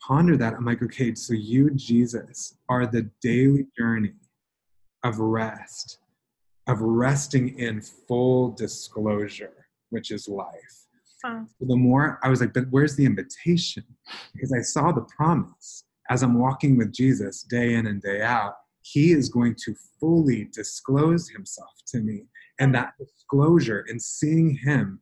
ponder 0.00 0.36
that, 0.36 0.54
I'm 0.54 0.64
like, 0.64 0.82
okay, 0.82 1.14
so 1.14 1.34
you, 1.34 1.70
Jesus, 1.74 2.56
are 2.68 2.86
the 2.86 3.10
daily 3.22 3.66
journey 3.76 4.14
of 5.04 5.18
rest, 5.18 5.98
of 6.66 6.80
resting 6.80 7.58
in 7.58 7.80
full 7.80 8.52
disclosure, 8.52 9.66
which 9.90 10.10
is 10.10 10.28
life. 10.28 10.84
Wow. 11.24 11.46
the 11.60 11.74
more 11.74 12.20
I 12.22 12.28
was 12.28 12.40
like, 12.40 12.54
but 12.54 12.66
where's 12.70 12.94
the 12.94 13.04
invitation? 13.04 13.82
Because 14.34 14.52
I 14.52 14.60
saw 14.60 14.92
the 14.92 15.00
promise 15.16 15.82
as 16.10 16.22
I'm 16.22 16.38
walking 16.38 16.76
with 16.76 16.92
Jesus 16.92 17.42
day 17.42 17.74
in 17.74 17.86
and 17.86 18.00
day 18.00 18.22
out. 18.22 18.54
He 18.82 19.12
is 19.12 19.28
going 19.28 19.56
to 19.64 19.74
fully 20.00 20.48
disclose 20.52 21.28
himself 21.28 21.72
to 21.88 21.98
me. 21.98 22.22
And 22.58 22.74
that 22.74 22.94
disclosure 22.98 23.84
and 23.88 24.00
seeing 24.00 24.56
him, 24.56 25.00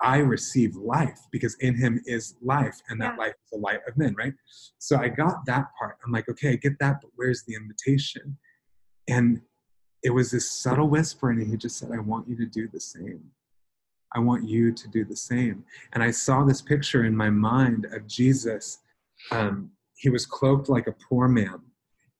I 0.00 0.18
receive 0.18 0.76
life 0.76 1.18
because 1.32 1.54
in 1.56 1.76
him 1.76 2.00
is 2.06 2.36
life, 2.40 2.80
and 2.88 3.00
that 3.00 3.14
Yeah. 3.14 3.18
life 3.18 3.34
is 3.44 3.50
the 3.50 3.58
light 3.58 3.80
of 3.86 3.96
men, 3.96 4.14
right? 4.16 4.34
So 4.78 4.96
I 4.96 5.08
got 5.08 5.44
that 5.46 5.66
part. 5.78 5.98
I'm 6.04 6.12
like, 6.12 6.28
okay, 6.28 6.52
I 6.52 6.56
get 6.56 6.78
that, 6.78 7.00
but 7.02 7.10
where's 7.16 7.42
the 7.44 7.54
invitation? 7.54 8.38
And 9.08 9.42
it 10.02 10.10
was 10.10 10.30
this 10.30 10.50
subtle 10.50 10.88
whisper, 10.88 11.30
and 11.30 11.44
he 11.50 11.56
just 11.56 11.78
said, 11.78 11.90
I 11.92 11.98
want 11.98 12.28
you 12.28 12.36
to 12.36 12.46
do 12.46 12.68
the 12.68 12.80
same. 12.80 13.32
I 14.14 14.20
want 14.20 14.48
you 14.48 14.72
to 14.72 14.88
do 14.88 15.04
the 15.04 15.16
same. 15.16 15.64
And 15.92 16.02
I 16.02 16.12
saw 16.12 16.44
this 16.44 16.62
picture 16.62 17.04
in 17.04 17.16
my 17.16 17.30
mind 17.30 17.86
of 17.86 18.06
Jesus. 18.06 18.78
Um, 19.32 19.72
he 19.96 20.08
was 20.08 20.24
cloaked 20.26 20.68
like 20.68 20.86
a 20.86 20.92
poor 20.92 21.28
man. 21.28 21.60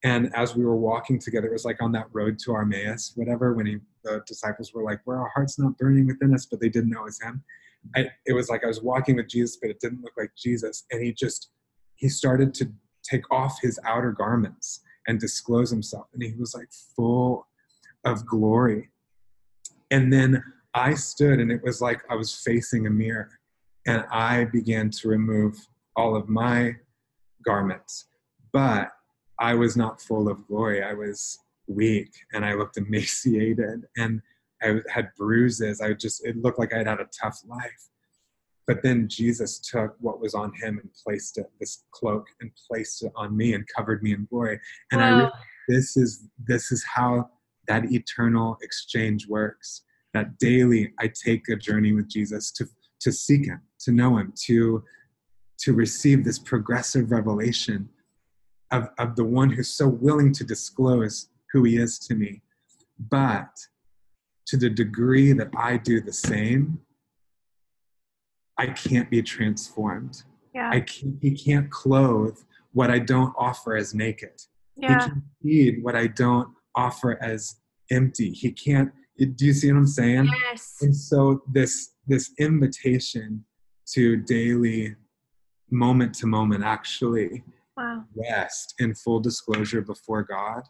And 0.04 0.34
as 0.34 0.54
we 0.54 0.64
were 0.64 0.76
walking 0.76 1.18
together, 1.18 1.48
it 1.48 1.52
was 1.52 1.64
like 1.64 1.82
on 1.82 1.92
that 1.92 2.06
road 2.12 2.38
to 2.40 2.56
Emmaus, 2.56 3.12
whatever, 3.16 3.52
when 3.54 3.66
he, 3.66 3.78
the 4.04 4.22
disciples 4.26 4.72
were 4.72 4.84
like, 4.84 5.00
where 5.04 5.18
our 5.18 5.30
hearts 5.34 5.58
not 5.58 5.76
burning 5.76 6.06
within 6.06 6.32
us? 6.34 6.46
But 6.46 6.60
they 6.60 6.68
didn't 6.68 6.90
know 6.90 7.00
it 7.00 7.06
was 7.06 7.20
him. 7.20 7.42
I, 7.96 8.08
it 8.26 8.32
was 8.32 8.48
like 8.48 8.64
I 8.64 8.68
was 8.68 8.82
walking 8.82 9.16
with 9.16 9.28
Jesus, 9.28 9.58
but 9.60 9.70
it 9.70 9.80
didn't 9.80 10.02
look 10.02 10.12
like 10.16 10.30
Jesus. 10.36 10.84
And 10.90 11.02
he 11.02 11.12
just, 11.12 11.50
he 11.96 12.08
started 12.08 12.54
to 12.54 12.70
take 13.02 13.30
off 13.32 13.58
his 13.60 13.78
outer 13.84 14.12
garments 14.12 14.82
and 15.06 15.18
disclose 15.18 15.70
himself. 15.70 16.06
And 16.12 16.22
he 16.22 16.34
was 16.34 16.54
like 16.54 16.68
full 16.94 17.48
of 18.04 18.24
glory. 18.26 18.90
And 19.90 20.12
then 20.12 20.42
I 20.74 20.94
stood 20.94 21.40
and 21.40 21.50
it 21.50 21.62
was 21.62 21.80
like 21.80 22.02
I 22.10 22.14
was 22.14 22.34
facing 22.34 22.86
a 22.86 22.90
mirror 22.90 23.30
and 23.86 24.04
I 24.12 24.44
began 24.44 24.90
to 24.90 25.08
remove 25.08 25.66
all 25.96 26.14
of 26.14 26.28
my 26.28 26.76
garments. 27.44 28.06
But 28.52 28.90
I 29.40 29.54
was 29.54 29.76
not 29.76 30.00
full 30.00 30.28
of 30.28 30.46
glory. 30.46 30.82
I 30.82 30.94
was 30.94 31.38
weak 31.66 32.12
and 32.32 32.44
I 32.44 32.54
looked 32.54 32.76
emaciated 32.76 33.84
and 33.96 34.20
I 34.62 34.80
had 34.88 35.10
bruises. 35.16 35.80
I 35.80 35.92
just, 35.92 36.26
it 36.26 36.36
looked 36.36 36.58
like 36.58 36.74
I'd 36.74 36.86
had 36.86 37.00
a 37.00 37.08
tough 37.20 37.40
life. 37.46 37.88
But 38.66 38.82
then 38.82 39.08
Jesus 39.08 39.60
took 39.60 39.96
what 40.00 40.20
was 40.20 40.34
on 40.34 40.52
him 40.52 40.78
and 40.78 40.90
placed 41.04 41.38
it, 41.38 41.50
this 41.58 41.84
cloak, 41.90 42.26
and 42.40 42.50
placed 42.68 43.02
it 43.02 43.12
on 43.16 43.34
me 43.34 43.54
and 43.54 43.64
covered 43.74 44.02
me 44.02 44.12
in 44.12 44.26
glory. 44.28 44.60
And 44.92 45.00
I, 45.00 45.08
realized, 45.08 45.34
this 45.68 45.96
is 45.96 46.26
this 46.44 46.72
is 46.72 46.82
how 46.84 47.28
that 47.68 47.92
eternal 47.92 48.58
exchange 48.62 49.28
works 49.28 49.82
that 50.14 50.38
daily 50.38 50.92
i 50.98 51.06
take 51.06 51.48
a 51.48 51.56
journey 51.56 51.92
with 51.92 52.08
jesus 52.08 52.50
to 52.50 52.66
to 52.98 53.12
seek 53.12 53.46
him 53.46 53.60
to 53.78 53.92
know 53.92 54.16
him 54.16 54.32
to 54.34 54.82
to 55.58 55.72
receive 55.74 56.24
this 56.24 56.38
progressive 56.38 57.12
revelation 57.12 57.88
of, 58.70 58.88
of 58.98 59.16
the 59.16 59.24
one 59.24 59.50
who's 59.50 59.72
so 59.72 59.88
willing 59.88 60.32
to 60.32 60.44
disclose 60.44 61.28
who 61.52 61.64
he 61.64 61.76
is 61.76 61.98
to 61.98 62.14
me 62.14 62.42
but 63.10 63.50
to 64.46 64.56
the 64.56 64.70
degree 64.70 65.32
that 65.32 65.48
i 65.56 65.76
do 65.76 66.00
the 66.00 66.12
same 66.12 66.78
i 68.58 68.66
can't 68.66 69.10
be 69.10 69.22
transformed 69.22 70.22
Yeah. 70.54 70.70
i 70.70 70.80
can't 70.80 71.16
he 71.20 71.32
can't 71.32 71.70
clothe 71.70 72.38
what 72.72 72.90
i 72.90 72.98
don't 72.98 73.34
offer 73.38 73.76
as 73.76 73.94
naked 73.94 74.42
yeah. 74.78 74.88
he 74.88 75.08
can't 75.08 75.22
feed 75.42 75.82
what 75.82 75.96
I 75.96 76.06
don't 76.06 76.48
offer 76.74 77.22
as 77.22 77.56
empty. 77.90 78.30
He 78.30 78.52
can't. 78.52 78.92
Do 79.18 79.46
you 79.46 79.52
see 79.52 79.70
what 79.72 79.78
I'm 79.78 79.86
saying? 79.86 80.26
Yes. 80.26 80.76
And 80.80 80.94
so 80.94 81.42
this 81.52 81.90
this 82.06 82.30
invitation 82.38 83.44
to 83.92 84.16
daily, 84.16 84.94
moment 85.70 86.14
to 86.16 86.26
moment, 86.26 86.64
actually 86.64 87.42
Wow. 87.78 88.04
rest 88.16 88.74
in 88.80 88.94
full 88.94 89.20
disclosure 89.20 89.80
before 89.82 90.22
God, 90.24 90.62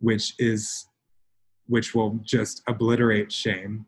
which 0.00 0.34
is 0.38 0.86
which 1.66 1.94
will 1.94 2.20
just 2.24 2.62
obliterate 2.68 3.30
shame, 3.32 3.86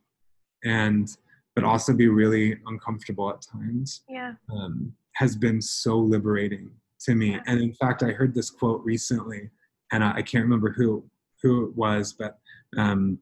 and 0.64 1.08
but 1.54 1.64
also 1.64 1.92
be 1.94 2.08
really 2.08 2.56
uncomfortable 2.66 3.30
at 3.30 3.40
times 3.42 4.02
Yeah. 4.08 4.34
um, 4.52 4.94
has 5.14 5.34
been 5.36 5.60
so 5.62 5.98
liberating 5.98 6.70
to 7.00 7.14
me. 7.14 7.30
Yeah. 7.32 7.42
And 7.46 7.60
in 7.60 7.72
fact, 7.72 8.02
I 8.02 8.10
heard 8.10 8.34
this 8.34 8.50
quote 8.50 8.82
recently, 8.84 9.50
and 9.92 10.04
I, 10.04 10.16
I 10.16 10.22
can't 10.22 10.44
remember 10.44 10.70
who 10.72 11.04
who 11.42 11.66
it 11.66 11.76
was, 11.76 12.12
but 12.12 12.38
um, 12.76 13.18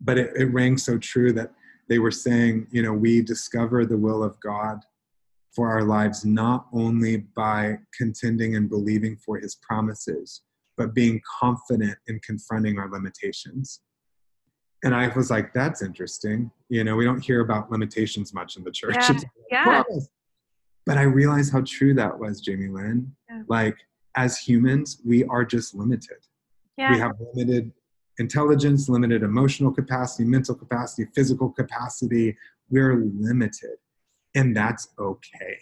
but 0.00 0.18
it, 0.18 0.30
it 0.36 0.46
rang 0.46 0.76
so 0.78 0.98
true 0.98 1.32
that 1.32 1.52
they 1.88 1.98
were 1.98 2.10
saying, 2.10 2.66
you 2.70 2.82
know, 2.82 2.92
we 2.92 3.22
discover 3.22 3.84
the 3.84 3.96
will 3.98 4.22
of 4.22 4.38
God 4.40 4.80
for 5.54 5.70
our 5.70 5.82
lives 5.82 6.24
not 6.24 6.66
only 6.72 7.18
by 7.36 7.78
contending 7.96 8.56
and 8.56 8.68
believing 8.68 9.16
for 9.16 9.38
His 9.38 9.54
promises, 9.56 10.42
but 10.76 10.94
being 10.94 11.20
confident 11.40 11.96
in 12.06 12.18
confronting 12.20 12.78
our 12.78 12.90
limitations. 12.90 13.80
And 14.84 14.94
I 14.94 15.08
was 15.14 15.30
like, 15.30 15.52
that's 15.52 15.82
interesting. 15.82 16.50
You 16.68 16.82
know, 16.82 16.96
we 16.96 17.04
don't 17.04 17.20
hear 17.20 17.40
about 17.40 17.70
limitations 17.70 18.34
much 18.34 18.56
in 18.56 18.64
the 18.64 18.70
church. 18.70 18.96
Yeah, 18.98 19.20
yeah. 19.50 19.82
But 20.84 20.98
I 20.98 21.02
realized 21.02 21.52
how 21.52 21.62
true 21.64 21.94
that 21.94 22.18
was, 22.18 22.40
Jamie 22.40 22.68
Lynn. 22.68 23.14
Yeah. 23.30 23.42
Like, 23.46 23.76
as 24.16 24.38
humans, 24.38 25.00
we 25.06 25.24
are 25.24 25.44
just 25.44 25.74
limited. 25.74 26.18
Yeah. 26.76 26.92
We 26.92 26.98
have 26.98 27.12
limited 27.34 27.70
intelligence, 28.18 28.88
limited 28.88 29.22
emotional 29.22 29.70
capacity, 29.72 30.24
mental 30.24 30.54
capacity, 30.54 31.08
physical 31.14 31.50
capacity. 31.50 32.36
We're 32.68 32.96
limited, 32.96 33.76
and 34.34 34.56
that's 34.56 34.88
okay. 34.98 35.58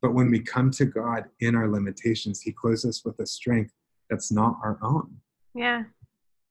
But 0.00 0.14
when 0.14 0.30
we 0.30 0.40
come 0.40 0.70
to 0.72 0.84
God 0.84 1.24
in 1.40 1.54
our 1.54 1.68
limitations, 1.68 2.40
He 2.40 2.52
clothes 2.52 2.84
us 2.84 3.04
with 3.04 3.18
a 3.20 3.26
strength 3.26 3.72
that's 4.10 4.30
not 4.32 4.58
our 4.64 4.78
own. 4.82 5.16
yeah. 5.54 5.84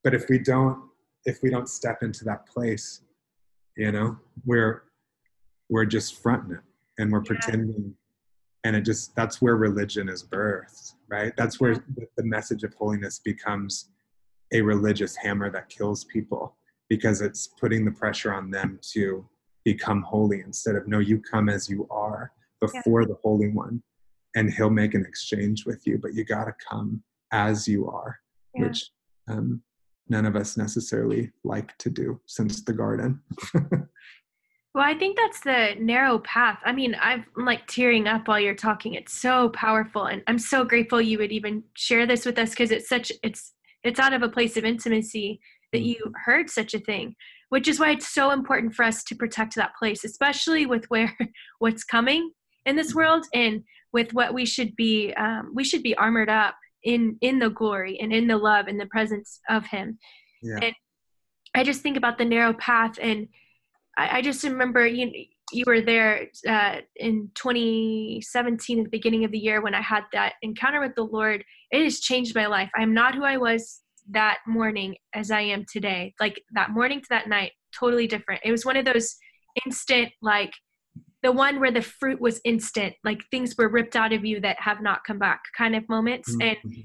But 0.03 0.13
if 0.13 0.29
we 0.29 0.39
don't, 0.39 0.89
if 1.25 1.39
we 1.43 1.49
don't 1.49 1.67
step 1.67 2.01
into 2.03 2.23
that 2.25 2.45
place, 2.47 3.01
you 3.75 3.91
know, 3.91 4.17
we're 4.45 4.83
we're 5.69 5.85
just 5.85 6.21
fronting 6.21 6.55
it 6.57 6.63
and 6.97 7.11
we're 7.11 7.19
Yeah. 7.23 7.27
pretending 7.27 7.95
and 8.63 8.75
it 8.75 8.81
just 8.81 9.15
that's 9.15 9.41
where 9.41 9.55
religion 9.57 10.07
is 10.09 10.23
birthed 10.23 10.93
right 11.09 11.33
that's 11.37 11.59
where 11.59 11.75
the 11.75 12.23
message 12.23 12.63
of 12.63 12.73
holiness 12.73 13.19
becomes 13.19 13.89
a 14.53 14.61
religious 14.61 15.15
hammer 15.17 15.51
that 15.51 15.67
kills 15.69 16.05
people 16.05 16.55
because 16.89 17.21
it's 17.21 17.47
putting 17.59 17.83
the 17.85 17.91
pressure 17.91 18.33
on 18.33 18.49
them 18.49 18.79
to 18.93 19.27
become 19.67 20.01
holy 20.01 20.39
instead 20.39 20.77
of 20.77 20.87
no 20.87 20.99
you 20.99 21.19
come 21.19 21.49
as 21.49 21.69
you 21.69 21.85
are 21.91 22.31
before 22.61 23.01
yeah. 23.01 23.07
the 23.07 23.17
holy 23.21 23.49
one 23.49 23.83
and 24.33 24.53
he'll 24.53 24.69
make 24.69 24.93
an 24.93 25.05
exchange 25.05 25.65
with 25.65 25.85
you 25.85 25.97
but 26.01 26.13
you 26.13 26.23
got 26.23 26.45
to 26.45 26.53
come 26.69 27.03
as 27.33 27.67
you 27.67 27.85
are 27.89 28.17
yeah. 28.55 28.63
which 28.63 28.91
um, 29.27 29.61
none 30.07 30.25
of 30.25 30.37
us 30.37 30.55
necessarily 30.55 31.29
like 31.43 31.77
to 31.79 31.89
do 31.89 32.17
since 32.27 32.63
the 32.63 32.71
garden 32.71 33.19
Well, 34.73 34.85
I 34.85 34.93
think 34.93 35.17
that's 35.17 35.39
the 35.39 35.73
narrow 35.79 36.19
path. 36.19 36.59
I 36.63 36.71
mean, 36.71 36.95
I'm 37.01 37.25
like 37.35 37.65
tearing 37.65 38.05
up 38.07 38.27
while 38.27 38.39
you're 38.39 38.53
talking. 38.53 38.93
It's 38.93 39.19
so 39.19 39.49
powerful, 39.49 40.05
and 40.05 40.21
I'm 40.27 40.37
so 40.37 40.63
grateful 40.63 41.01
you 41.01 41.17
would 41.17 41.31
even 41.31 41.63
share 41.73 42.05
this 42.05 42.27
with 42.27 42.37
us 42.37 42.51
because 42.51 42.69
it's 42.69 42.87
such 42.87 43.11
it's 43.23 43.53
it's 43.83 43.99
out 43.99 44.13
of 44.13 44.21
a 44.21 44.29
place 44.29 44.55
of 44.55 44.65
intimacy 44.65 45.39
that 45.73 45.81
you 45.81 45.95
mm-hmm. 45.95 46.11
heard 46.25 46.51
such 46.51 46.75
a 46.75 46.79
thing, 46.79 47.15
which 47.49 47.67
is 47.67 47.79
why 47.79 47.91
it's 47.91 48.13
so 48.13 48.31
important 48.31 48.73
for 48.73 48.83
us 48.83 49.03
to 49.05 49.15
protect 49.15 49.55
that 49.55 49.75
place, 49.77 50.03
especially 50.03 50.65
with 50.65 50.85
where 50.85 51.15
what's 51.59 51.83
coming 51.83 52.31
in 52.65 52.75
this 52.75 52.93
world 52.93 53.25
and 53.33 53.63
with 53.93 54.13
what 54.13 54.33
we 54.33 54.45
should 54.45 54.75
be 54.75 55.13
um, 55.13 55.51
we 55.55 55.63
should 55.63 55.83
be 55.83 55.95
armored 55.95 56.29
up 56.29 56.55
in 56.83 57.17
in 57.21 57.39
the 57.39 57.49
glory 57.49 57.99
and 57.99 58.13
in 58.13 58.27
the 58.27 58.37
love 58.37 58.67
and 58.67 58.79
the 58.79 58.85
presence 58.87 59.39
of 59.49 59.65
Him. 59.67 59.97
Yeah. 60.41 60.59
And 60.61 60.75
I 61.55 61.63
just 61.63 61.81
think 61.81 61.97
about 61.97 62.17
the 62.17 62.25
narrow 62.25 62.53
path 62.53 62.99
and 63.01 63.27
I, 63.97 64.17
I 64.17 64.21
just 64.21 64.43
remember 64.43 64.85
you 64.85 65.11
you 65.51 65.63
were 65.65 65.81
there 65.81 66.27
uh, 66.47 66.81
in 66.97 67.31
2017 67.35 68.79
at 68.79 68.83
the 68.83 68.89
beginning 68.89 69.23
of 69.23 69.31
the 69.31 69.39
year 69.39 69.61
when 69.61 69.73
I 69.73 69.81
had 69.81 70.03
that 70.11 70.33
encounter 70.41 70.81
with 70.81 70.95
the 70.95 71.05
Lord. 71.05 71.43
It 71.71 71.83
has 71.83 72.01
changed 72.01 72.35
my 72.35 72.47
life. 72.47 72.69
I'm 72.75 72.93
not 72.93 73.15
who 73.15 73.23
I 73.23 73.37
was 73.37 73.81
that 74.11 74.39
morning 74.47 74.95
as 75.13 75.31
I 75.31 75.41
am 75.41 75.65
today. 75.71 76.13
Like 76.19 76.41
that 76.53 76.71
morning 76.71 77.01
to 77.01 77.07
that 77.09 77.27
night, 77.27 77.51
totally 77.77 78.07
different. 78.07 78.41
It 78.43 78.51
was 78.51 78.65
one 78.65 78.77
of 78.77 78.85
those 78.85 79.15
instant, 79.65 80.09
like 80.21 80.53
the 81.23 81.31
one 81.31 81.59
where 81.59 81.71
the 81.71 81.81
fruit 81.81 82.21
was 82.21 82.39
instant, 82.45 82.93
like 83.03 83.19
things 83.31 83.55
were 83.57 83.69
ripped 83.69 83.95
out 83.95 84.13
of 84.13 84.25
you 84.25 84.39
that 84.41 84.59
have 84.61 84.81
not 84.81 85.03
come 85.05 85.19
back 85.19 85.41
kind 85.57 85.75
of 85.75 85.87
moments. 85.89 86.35
Mm-hmm. 86.35 86.55
And 86.63 86.83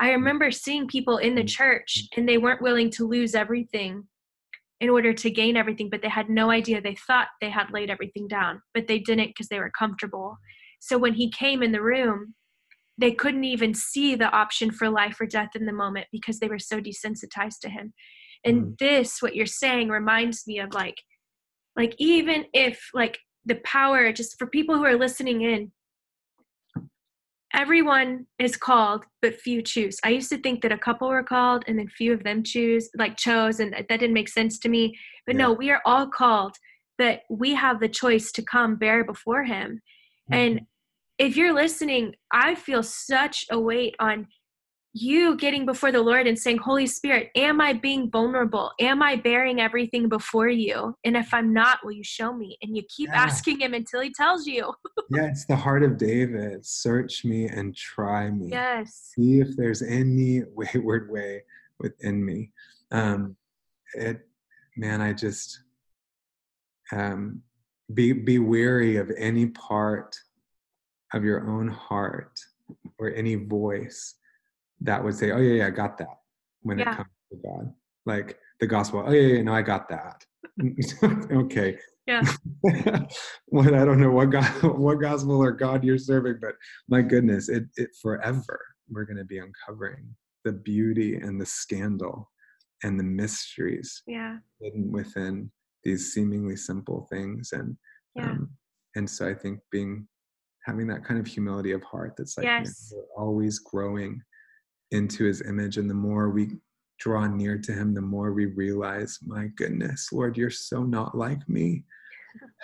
I 0.00 0.10
remember 0.10 0.50
seeing 0.50 0.88
people 0.88 1.18
in 1.18 1.34
the 1.34 1.44
church 1.44 2.08
and 2.16 2.28
they 2.28 2.38
weren't 2.38 2.62
willing 2.62 2.90
to 2.92 3.06
lose 3.06 3.34
everything 3.34 4.04
in 4.80 4.90
order 4.90 5.12
to 5.12 5.30
gain 5.30 5.56
everything, 5.56 5.88
but 5.88 6.02
they 6.02 6.08
had 6.08 6.28
no 6.28 6.50
idea. 6.50 6.80
They 6.80 6.96
thought 7.06 7.28
they 7.40 7.50
had 7.50 7.70
laid 7.72 7.90
everything 7.90 8.26
down, 8.26 8.60
but 8.74 8.88
they 8.88 8.98
didn't 8.98 9.28
because 9.28 9.48
they 9.48 9.60
were 9.60 9.70
comfortable. 9.78 10.36
So 10.80 10.98
when 10.98 11.14
he 11.14 11.30
came 11.30 11.62
in 11.62 11.72
the 11.72 11.80
room, 11.80 12.34
they 12.98 13.12
couldn't 13.12 13.44
even 13.44 13.74
see 13.74 14.14
the 14.14 14.30
option 14.30 14.70
for 14.70 14.88
life 14.88 15.20
or 15.20 15.26
death 15.26 15.50
in 15.54 15.66
the 15.66 15.72
moment 15.72 16.06
because 16.12 16.38
they 16.38 16.48
were 16.48 16.58
so 16.58 16.80
desensitized 16.80 17.58
to 17.62 17.68
him. 17.68 17.92
And 18.44 18.62
mm. 18.62 18.78
this, 18.78 19.20
what 19.20 19.34
you're 19.34 19.46
saying, 19.46 19.88
reminds 19.88 20.46
me 20.46 20.60
of 20.60 20.72
like, 20.72 20.96
like 21.76 21.94
even 21.98 22.44
if 22.52 22.88
like 22.94 23.18
the 23.44 23.56
power, 23.64 24.12
just 24.12 24.38
for 24.38 24.46
people 24.46 24.76
who 24.76 24.84
are 24.84 24.96
listening 24.96 25.42
in, 25.42 25.72
everyone 27.54 28.26
is 28.40 28.56
called 28.56 29.04
but 29.22 29.34
few 29.40 29.62
choose 29.62 29.96
i 30.04 30.08
used 30.08 30.28
to 30.28 30.38
think 30.38 30.60
that 30.60 30.72
a 30.72 30.78
couple 30.78 31.08
were 31.08 31.22
called 31.22 31.64
and 31.68 31.78
then 31.78 31.86
few 31.86 32.12
of 32.12 32.24
them 32.24 32.42
choose 32.42 32.90
like 32.98 33.16
chose 33.16 33.60
and 33.60 33.72
that 33.72 33.88
didn't 33.88 34.12
make 34.12 34.28
sense 34.28 34.58
to 34.58 34.68
me 34.68 34.92
but 35.24 35.36
yeah. 35.36 35.42
no 35.42 35.52
we 35.52 35.70
are 35.70 35.80
all 35.86 36.06
called 36.06 36.56
but 36.98 37.20
we 37.30 37.54
have 37.54 37.78
the 37.80 37.88
choice 37.88 38.32
to 38.32 38.42
come 38.42 38.76
bare 38.76 39.04
before 39.04 39.44
him 39.44 39.80
mm-hmm. 40.30 40.34
and 40.34 40.60
if 41.18 41.36
you're 41.36 41.54
listening 41.54 42.14
i 42.32 42.54
feel 42.54 42.82
such 42.82 43.46
a 43.50 43.58
weight 43.58 43.94
on 43.98 44.26
you 44.94 45.36
getting 45.36 45.66
before 45.66 45.90
the 45.90 46.00
Lord 46.00 46.28
and 46.28 46.38
saying, 46.38 46.58
Holy 46.58 46.86
Spirit, 46.86 47.30
am 47.34 47.60
I 47.60 47.72
being 47.72 48.08
vulnerable? 48.08 48.70
Am 48.80 49.02
I 49.02 49.16
baring 49.16 49.60
everything 49.60 50.08
before 50.08 50.48
you? 50.48 50.96
And 51.04 51.16
if 51.16 51.34
I'm 51.34 51.52
not, 51.52 51.84
will 51.84 51.92
you 51.92 52.04
show 52.04 52.32
me? 52.32 52.56
And 52.62 52.76
you 52.76 52.84
keep 52.88 53.08
yeah. 53.08 53.24
asking 53.24 53.60
Him 53.60 53.74
until 53.74 54.00
He 54.00 54.12
tells 54.12 54.46
you. 54.46 54.72
yeah, 55.10 55.26
it's 55.26 55.46
the 55.46 55.56
heart 55.56 55.82
of 55.82 55.98
David. 55.98 56.64
Search 56.64 57.24
me 57.24 57.48
and 57.48 57.74
try 57.74 58.30
me. 58.30 58.50
Yes. 58.50 59.10
See 59.16 59.40
if 59.40 59.56
there's 59.56 59.82
any 59.82 60.42
wayward 60.54 61.10
way 61.10 61.42
within 61.80 62.24
me. 62.24 62.52
Um, 62.92 63.36
it, 63.94 64.20
man, 64.76 65.00
I 65.00 65.12
just 65.12 65.58
um, 66.92 67.42
be 67.92 68.12
be 68.12 68.38
weary 68.38 68.96
of 68.96 69.10
any 69.18 69.46
part 69.46 70.16
of 71.14 71.24
your 71.24 71.48
own 71.48 71.68
heart 71.68 72.38
or 72.98 73.12
any 73.14 73.34
voice 73.36 74.14
that 74.80 75.02
would 75.02 75.14
say, 75.14 75.30
"Oh 75.30 75.38
yeah, 75.38 75.54
yeah, 75.54 75.66
I 75.66 75.70
got 75.70 75.98
that." 75.98 76.18
When 76.62 76.78
yeah. 76.78 76.92
it 76.92 76.96
comes 76.96 77.08
to 77.32 77.38
God, 77.44 77.74
like 78.06 78.38
the 78.60 78.66
gospel, 78.66 79.04
"Oh 79.06 79.12
yeah, 79.12 79.36
yeah, 79.36 79.42
no, 79.42 79.54
I 79.54 79.62
got 79.62 79.88
that." 79.88 80.24
okay. 81.32 81.78
Yeah. 82.06 82.22
what 83.46 83.72
I 83.72 83.84
don't 83.84 84.00
know 84.00 84.10
what 84.10 84.30
God, 84.30 84.44
what 84.62 85.00
gospel 85.00 85.42
or 85.42 85.52
God 85.52 85.84
you're 85.84 85.98
serving, 85.98 86.36
but 86.40 86.54
my 86.88 87.00
goodness, 87.00 87.48
it 87.48 87.64
it 87.76 87.90
forever 88.02 88.60
we're 88.90 89.04
going 89.04 89.16
to 89.16 89.24
be 89.24 89.38
uncovering 89.38 90.14
the 90.44 90.52
beauty 90.52 91.16
and 91.16 91.40
the 91.40 91.46
scandal 91.46 92.30
and 92.82 92.98
the 92.98 93.04
mysteries 93.04 94.02
yeah. 94.06 94.36
hidden 94.60 94.92
within 94.92 95.50
these 95.84 96.12
seemingly 96.12 96.56
simple 96.56 97.06
things 97.10 97.50
and 97.52 97.76
yeah. 98.14 98.30
um, 98.30 98.50
and 98.94 99.08
so 99.08 99.28
i 99.28 99.34
think 99.34 99.58
being 99.70 100.06
having 100.64 100.86
that 100.86 101.04
kind 101.04 101.20
of 101.20 101.26
humility 101.26 101.72
of 101.72 101.82
heart 101.82 102.14
that's 102.16 102.36
like 102.36 102.44
yes. 102.44 102.90
you 102.92 102.98
know, 102.98 103.04
always 103.16 103.58
growing 103.58 104.20
into 104.90 105.24
his 105.24 105.42
image 105.42 105.76
and 105.76 105.88
the 105.88 105.94
more 105.94 106.30
we 106.30 106.56
draw 106.98 107.26
near 107.26 107.58
to 107.58 107.72
him 107.72 107.92
the 107.92 108.00
more 108.00 108.32
we 108.32 108.46
realize 108.46 109.18
my 109.26 109.48
goodness 109.56 110.10
lord 110.12 110.36
you're 110.36 110.50
so 110.50 110.82
not 110.82 111.16
like 111.16 111.46
me. 111.48 111.84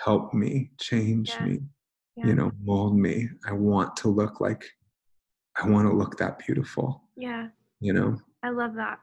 Help 0.03 0.33
me 0.33 0.71
change 0.79 1.29
yeah. 1.29 1.45
me 1.45 1.59
yeah. 2.17 2.27
you 2.27 2.35
know 2.35 2.51
mold 2.63 2.97
me. 2.97 3.29
I 3.47 3.53
want 3.53 3.95
to 3.97 4.09
look 4.09 4.41
like 4.41 4.65
i 5.61 5.67
want 5.67 5.87
to 5.87 5.93
look 5.93 6.17
that 6.17 6.39
beautiful 6.39 7.03
yeah. 7.17 7.47
you 7.79 7.93
know? 7.93 8.17
I 8.43 8.49
love 8.49 8.73
that. 8.75 8.99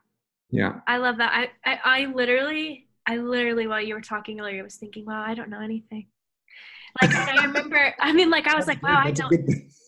Yeah. 0.50 0.80
I 0.87 0.96
love 0.96 1.18
that. 1.18 1.32
I 1.32 1.70
i, 1.70 1.80
I 1.84 2.06
literally 2.06 2.88
i 3.06 3.16
literally 3.16 3.66
while 3.66 3.80
you 3.80 3.94
were 3.94 4.00
talking 4.00 4.40
earlier 4.40 4.61
i 4.61 4.64
was 4.64 4.76
thinking 4.76 5.04
wow 5.04 5.22
i 5.26 5.34
don't 5.34 5.50
know 5.50 5.61
anything 5.61 6.06
like 7.02 7.14
i 7.14 7.44
remember 7.44 7.94
i 8.00 8.12
mean 8.12 8.30
like 8.30 8.46
i 8.46 8.54
was 8.54 8.66
like 8.66 8.82
wow 8.82 9.00
i 9.04 9.11
don't 9.11 9.32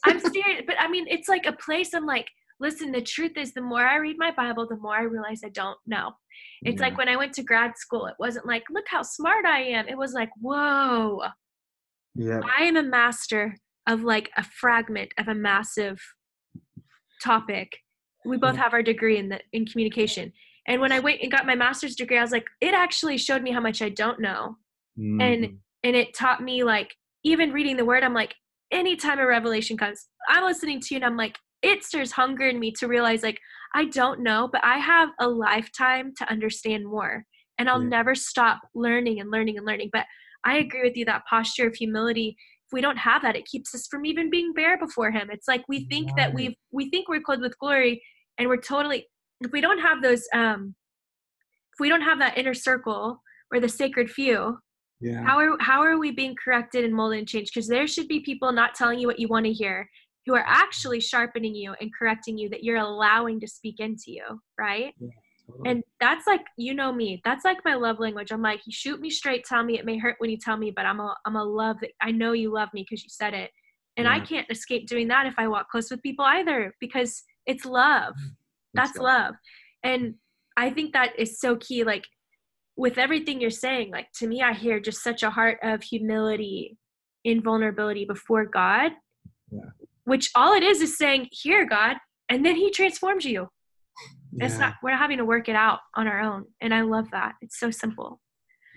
i'm 0.05 0.21
serious 0.33 0.63
but 0.67 0.77
i 0.79 0.89
mean 0.89 1.07
it's 1.09 1.29
like 1.29 1.47
a 1.47 1.53
place 1.53 1.95
i'm 1.95 2.07
like 2.07 2.27
listen, 2.61 2.93
the 2.93 3.01
truth 3.01 3.37
is, 3.37 3.53
the 3.53 3.63
more 3.63 3.85
I 3.85 3.97
read 3.97 4.17
my 4.19 4.31
Bible, 4.31 4.67
the 4.69 4.77
more 4.77 4.95
I 4.95 5.03
realize 5.03 5.41
I 5.45 5.49
don't 5.49 5.79
know. 5.87 6.13
It's 6.63 6.79
yeah. 6.79 6.89
like 6.89 6.99
when 6.99 7.09
I 7.09 7.17
went 7.17 7.33
to 7.35 7.43
grad 7.43 7.77
school, 7.77 8.07
it 8.07 8.15
wasn't 8.19 8.47
like, 8.47 8.65
look 8.71 8.85
how 8.87 9.03
smart 9.03 9.47
I 9.47 9.63
am. 9.63 9.89
It 9.89 9.97
was 9.97 10.13
like, 10.13 10.29
whoa. 10.41 11.23
Yeah. 12.15 12.41
I 12.59 12.65
am 12.65 12.77
a 12.77 12.83
master 12.83 13.57
of 13.87 14.03
like 14.03 14.31
a 14.37 14.45
fragment 14.45 15.13
of 15.19 15.29
a 15.29 15.35
massive 15.35 15.99
topic. 17.23 17.79
We 18.27 18.37
both 18.37 18.57
have 18.57 18.75
our 18.75 18.83
degree 18.83 19.17
in 19.17 19.31
the 19.31 19.41
in 19.53 19.65
communication. 19.65 20.33
And 20.67 20.81
when 20.83 20.93
I 20.93 21.01
went 21.01 21.23
and 21.23 21.33
got 21.33 21.47
my 21.47 21.55
master's 21.55 21.97
degree, 21.97 22.19
I 22.19 22.23
was 22.23 22.33
like, 22.33 22.47
it 22.61 22.75
actually 22.75 23.17
showed 23.17 23.43
me 23.43 23.51
how 23.51 23.61
much 23.61 23.81
I 23.81 23.89
don't 23.89 24.21
know. 24.21 24.57
Mm-hmm. 24.99 25.21
And 25.21 25.59
and 25.83 25.97
it 25.97 26.15
taught 26.15 26.43
me 26.43 26.63
like 26.63 26.95
even 27.25 27.53
reading 27.53 27.77
the 27.77 27.85
word, 27.85 28.03
I'm 28.03 28.15
like, 28.15 28.35
anytime 28.71 29.19
a 29.19 29.27
revelation 29.27 29.77
comes, 29.77 30.07
I'm 30.29 30.45
listening 30.45 30.81
to 30.81 30.87
you 30.91 30.97
and 30.97 31.05
I'm 31.05 31.17
like, 31.17 31.37
it 31.63 31.85
stirs 31.85 32.13
hunger 32.13 32.49
in 32.49 32.59
me 32.59 32.73
to 32.73 32.89
realize 32.89 33.23
like 33.23 33.39
I 33.75 33.85
don't 33.85 34.21
know, 34.21 34.49
but 34.51 34.65
I 34.65 34.79
have 34.79 35.11
a 35.21 35.29
lifetime 35.29 36.13
to 36.19 36.31
understand 36.31 36.87
more. 36.87 37.25
And 37.59 37.69
I'll 37.69 37.83
yeah. 37.83 37.89
never 37.89 38.15
stop 38.15 38.61
learning 38.75 39.21
and 39.21 39.31
learning 39.31 39.59
and 39.59 39.67
learning. 39.67 39.91
But 39.93 40.07
I 40.45 40.59
agree 40.59 40.83
with 40.83 40.97
you 40.97 41.05
that 41.05 41.23
posture 41.29 41.67
of 41.67 41.75
humility, 41.75 42.37
if 42.67 42.73
we 42.73 42.81
don't 42.81 42.97
have 42.97 43.23
that, 43.23 43.37
it 43.37 43.47
keeps 43.47 43.75
us 43.75 43.87
from 43.89 44.07
even 44.07 44.31
being 44.31 44.53
bare 44.53 44.79
before 44.79 45.11
him. 45.11 45.29
It's 45.31 45.47
like 45.49 45.63
we 45.69 45.87
think 45.89 46.09
right. 46.09 46.17
that 46.17 46.35
we've 46.35 46.55
we 46.73 46.89
think 46.91 47.09
we're 47.09 47.21
clothed 47.21 47.43
with 47.43 47.59
glory 47.59 48.03
and 48.39 48.49
we're 48.49 48.57
totally 48.57 49.07
if 49.41 49.53
we 49.53 49.61
don't 49.61 49.81
have 49.81 50.03
those 50.03 50.27
um 50.33 50.75
if 51.75 51.81
we 51.81 51.89
don't 51.89 52.03
have 52.03 52.19
that 52.21 52.39
inner 52.39 52.55
circle 52.55 53.23
or 53.53 53.61
the 53.61 53.69
sacred 53.69 54.11
few, 54.11 54.59
yeah. 55.01 55.23
how 55.25 55.39
are 55.39 55.57
how 55.61 55.83
are 55.83 55.99
we 55.99 56.11
being 56.11 56.37
corrected 56.43 56.85
and 56.85 56.95
molded 56.95 57.19
and 57.19 57.29
changed? 57.29 57.53
Because 57.55 57.69
there 57.69 57.87
should 57.87 58.09
be 58.09 58.21
people 58.21 58.53
not 58.53 58.75
telling 58.75 58.99
you 58.99 59.07
what 59.07 59.19
you 59.19 59.29
want 59.29 59.47
to 59.47 59.53
hear 59.53 59.89
who 60.27 60.35
are 60.35 60.45
actually 60.47 61.01
sharpening 61.01 61.55
you 61.55 61.75
and 61.81 61.91
correcting 61.97 62.37
you 62.37 62.49
that 62.51 62.63
you're 62.63 62.77
allowing 62.77 63.41
to 63.41 63.49
speak 63.49 63.81
into 63.81 64.05
you, 64.09 64.25
right? 64.59 64.93
Yeah, 65.01 65.09
totally. 65.47 65.71
And 65.71 65.85
that's 65.99 66.27
like 66.27 66.43
you 66.57 66.75
know 66.75 66.93
me. 66.93 67.21
That's 67.25 67.45
like 67.45 67.59
my 67.65 67.75
love 67.75 67.99
language. 67.99 68.31
I'm 68.31 68.43
like, 68.43 68.61
you 68.67 68.73
shoot 68.73 69.01
me 69.01 69.11
straight, 69.11 69.45
tell 69.45 69.65
me 69.65 69.79
it 69.79 69.87
may 69.87 69.99
hurt 69.99 70.17
when 70.19 70.31
you 70.31 70.39
tell 70.39 70.57
me, 70.57 70.71
but 70.75 70.87
I'm 70.87 71.01
a 71.01 71.15
I'm 71.27 71.37
a 71.37 71.45
love 71.45 71.77
that 71.81 71.93
I 72.01 72.11
know 72.11 72.33
you 72.33 72.53
love 72.53 72.69
me 72.75 72.85
because 72.89 73.03
you 73.03 73.11
said 73.11 73.35
it. 73.35 73.51
And 73.97 74.07
yeah. 74.07 74.15
I 74.15 74.21
can't 74.21 74.51
escape 74.51 74.87
doing 74.87 75.09
that 75.09 75.27
if 75.27 75.35
I 75.37 75.49
walk 75.49 75.69
close 75.71 75.91
with 75.91 76.03
people 76.03 76.25
either 76.25 76.75
because 76.81 77.23
it's 77.47 77.65
love. 77.65 78.15
Mm, 78.15 78.31
that's 78.75 78.97
love. 78.97 79.35
And 79.83 80.15
I 80.57 80.71
think 80.71 80.93
that 80.93 81.19
is 81.19 81.41
so 81.41 81.57
key. 81.57 81.85
Like 81.85 82.05
with 82.77 82.99
everything 82.99 83.41
you're 83.41 83.51
saying, 83.51 83.91
like 83.91 84.11
to 84.19 84.27
me, 84.27 84.43
I 84.43 84.53
hear 84.53 84.81
just 84.81 85.03
such 85.03 85.23
a 85.23 85.31
heart 85.31 85.59
of 85.63 85.83
humility 85.83 86.79
in 87.25 87.43
vulnerability 87.43 88.05
before 88.07 88.47
God 88.47 88.93
Yeah. 89.51 89.71
Which 90.05 90.31
all 90.35 90.55
it 90.55 90.63
is 90.63 90.81
is 90.81 90.97
saying, 90.97 91.29
Here, 91.31 91.67
God, 91.67 91.97
and 92.29 92.45
then 92.45 92.57
He 92.57 92.71
transforms 92.71 93.25
you. 93.25 93.49
Yeah. 94.33 94.47
It's 94.47 94.59
not 94.59 94.75
we're 94.83 94.91
not 94.91 95.01
having 95.01 95.19
to 95.19 95.25
work 95.25 95.49
it 95.49 95.57
out 95.57 95.81
on 95.95 96.07
our 96.09 96.21
own. 96.21 96.47
And 96.61 96.73
I 96.75 96.83
love 96.83 97.11
that. 97.13 97.35
It's 97.43 97.59
so 97.59 97.71
simple. 97.71 98.21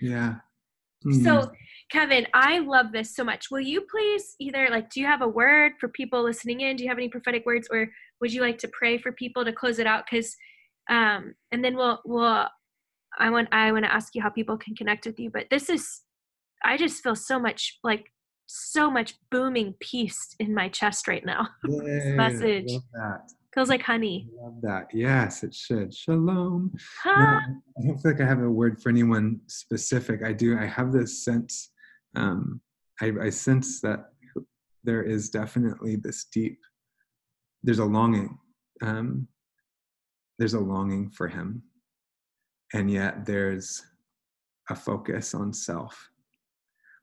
Yeah. 0.00 0.34
So, 1.22 1.32
Mm. 1.42 1.52
Kevin, 1.90 2.26
I 2.32 2.60
love 2.60 2.92
this 2.92 3.14
so 3.14 3.24
much. 3.24 3.50
Will 3.50 3.60
you 3.60 3.82
please 3.90 4.36
either 4.40 4.68
like 4.70 4.90
do 4.90 5.00
you 5.00 5.06
have 5.06 5.20
a 5.22 5.28
word 5.28 5.72
for 5.78 5.88
people 5.88 6.22
listening 6.22 6.60
in? 6.62 6.76
Do 6.76 6.82
you 6.82 6.88
have 6.88 6.98
any 6.98 7.08
prophetic 7.08 7.44
words 7.46 7.68
or 7.70 7.88
would 8.20 8.32
you 8.32 8.40
like 8.40 8.58
to 8.58 8.68
pray 8.68 8.96
for 8.98 9.12
people 9.12 9.44
to 9.44 9.52
close 9.52 9.78
it 9.78 9.86
out 9.86 10.08
cuz 10.08 10.34
um 10.88 11.34
and 11.52 11.62
then 11.64 11.76
we'll 11.76 12.00
we'll 12.04 12.48
I 13.18 13.30
want 13.30 13.48
I 13.52 13.72
want 13.72 13.84
to 13.84 13.92
ask 13.92 14.14
you 14.14 14.22
how 14.22 14.30
people 14.30 14.56
can 14.56 14.74
connect 14.74 15.06
with 15.06 15.18
you, 15.18 15.30
but 15.30 15.46
this 15.50 15.68
is 15.68 16.02
I 16.64 16.76
just 16.76 17.02
feel 17.02 17.14
so 17.16 17.38
much 17.38 17.78
like 17.82 18.06
so 18.46 18.90
much 18.90 19.14
booming 19.30 19.74
peace 19.80 20.34
in 20.38 20.54
my 20.54 20.68
chest 20.68 21.08
right 21.08 21.24
now. 21.24 21.48
Yay, 21.68 22.12
message. 22.16 22.70
Feels 23.54 23.68
like 23.68 23.82
honey. 23.82 24.28
I 24.40 24.44
love 24.44 24.60
that. 24.62 24.86
Yes, 24.92 25.44
it 25.44 25.54
should. 25.54 25.94
Shalom. 25.94 26.72
No, 26.74 26.80
Huh? 27.04 27.40
I 27.78 27.86
don't 27.86 27.96
feel 27.98 28.10
like 28.12 28.20
I 28.20 28.26
have 28.26 28.42
a 28.42 28.50
word 28.50 28.82
for 28.82 28.88
anyone 28.88 29.40
specific. 29.46 30.24
I 30.24 30.32
do. 30.32 30.58
I 30.58 30.66
have 30.66 30.92
this 30.92 31.24
sense. 31.24 31.70
Um, 32.16 32.60
I, 33.00 33.12
I 33.22 33.30
sense 33.30 33.80
that 33.82 34.06
there 34.82 35.04
is 35.04 35.30
definitely 35.30 35.94
this 35.96 36.24
deep. 36.32 36.58
There's 37.62 37.78
a 37.78 37.84
longing. 37.84 38.36
Um, 38.82 39.28
there's 40.38 40.54
a 40.54 40.60
longing 40.60 41.10
for 41.10 41.28
Him, 41.28 41.62
and 42.74 42.90
yet 42.90 43.24
there's 43.24 43.82
a 44.68 44.74
focus 44.74 45.32
on 45.32 45.52
self. 45.54 46.10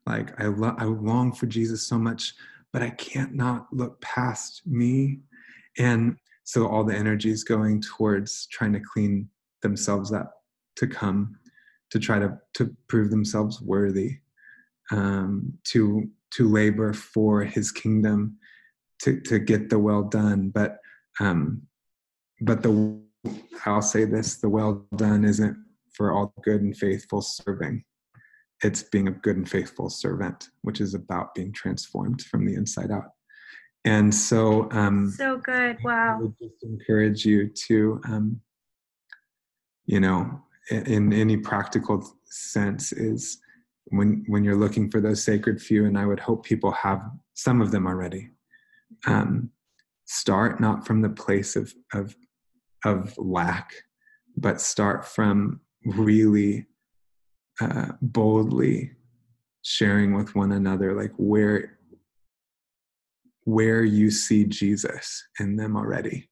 Like 0.06 0.38
I, 0.40 0.46
lo- 0.46 0.76
I 0.78 0.84
long 0.84 1.32
for 1.32 1.46
Jesus 1.46 1.82
so 1.82 1.98
much, 1.98 2.34
but 2.72 2.82
I 2.82 2.90
can't 2.90 3.34
not 3.34 3.66
look 3.72 4.00
past 4.00 4.62
me, 4.66 5.20
and 5.78 6.16
so 6.44 6.66
all 6.66 6.84
the 6.84 6.94
energy 6.94 7.30
is 7.30 7.44
going 7.44 7.80
towards 7.80 8.46
trying 8.48 8.74
to 8.74 8.80
clean 8.80 9.28
themselves 9.62 10.12
up 10.12 10.34
to 10.76 10.86
come 10.86 11.36
to 11.90 11.98
try 11.98 12.18
to 12.18 12.36
to 12.54 12.74
prove 12.88 13.10
themselves 13.10 13.60
worthy 13.60 14.18
um, 14.90 15.54
to 15.64 16.08
to 16.32 16.48
labor 16.48 16.92
for 16.92 17.42
his 17.42 17.70
kingdom 17.70 18.36
to 19.00 19.20
to 19.20 19.38
get 19.38 19.70
the 19.70 19.78
well 19.78 20.02
done 20.02 20.50
but 20.50 20.78
um, 21.20 21.62
but 22.40 22.62
the 22.62 23.00
I'll 23.64 23.82
say 23.82 24.04
this 24.04 24.36
the 24.36 24.48
well 24.48 24.84
done 24.96 25.24
isn't 25.24 25.56
for 25.92 26.12
all 26.12 26.32
good 26.42 26.62
and 26.62 26.76
faithful 26.76 27.20
serving 27.20 27.84
it's 28.64 28.84
being 28.84 29.08
a 29.08 29.12
good 29.12 29.36
and 29.36 29.48
faithful 29.48 29.88
servant 29.88 30.48
which 30.62 30.80
is 30.80 30.94
about 30.94 31.34
being 31.34 31.52
transformed 31.52 32.22
from 32.22 32.44
the 32.44 32.54
inside 32.54 32.90
out 32.90 33.10
and 33.84 34.14
so 34.14 34.68
um, 34.70 35.10
So 35.10 35.38
good. 35.38 35.78
Wow. 35.82 36.18
I 36.18 36.22
would 36.22 36.38
just 36.38 36.62
encourage 36.62 37.24
you 37.24 37.48
to, 37.66 38.00
um, 38.04 38.40
you 39.86 39.98
know, 39.98 40.40
in, 40.70 40.86
in 40.86 41.12
any 41.12 41.36
practical 41.36 42.16
sense, 42.24 42.92
is 42.92 43.38
when 43.86 44.24
when 44.28 44.44
you're 44.44 44.56
looking 44.56 44.90
for 44.90 45.00
those 45.00 45.22
sacred 45.22 45.60
few, 45.60 45.86
and 45.86 45.98
I 45.98 46.06
would 46.06 46.20
hope 46.20 46.44
people 46.44 46.70
have 46.70 47.02
some 47.34 47.60
of 47.60 47.72
them 47.72 47.86
already. 47.86 48.30
Um, 49.06 49.50
start 50.04 50.60
not 50.60 50.86
from 50.86 51.02
the 51.02 51.08
place 51.08 51.56
of 51.56 51.74
of 51.92 52.14
of 52.84 53.14
lack, 53.18 53.72
but 54.36 54.60
start 54.60 55.04
from 55.04 55.60
really 55.84 56.66
uh, 57.60 57.92
boldly 58.00 58.92
sharing 59.62 60.14
with 60.14 60.34
one 60.34 60.52
another, 60.52 60.94
like 60.94 61.12
where 61.16 61.78
where 63.44 63.82
you 63.82 64.10
see 64.10 64.44
Jesus 64.44 65.24
in 65.40 65.56
them 65.56 65.76
already, 65.76 66.28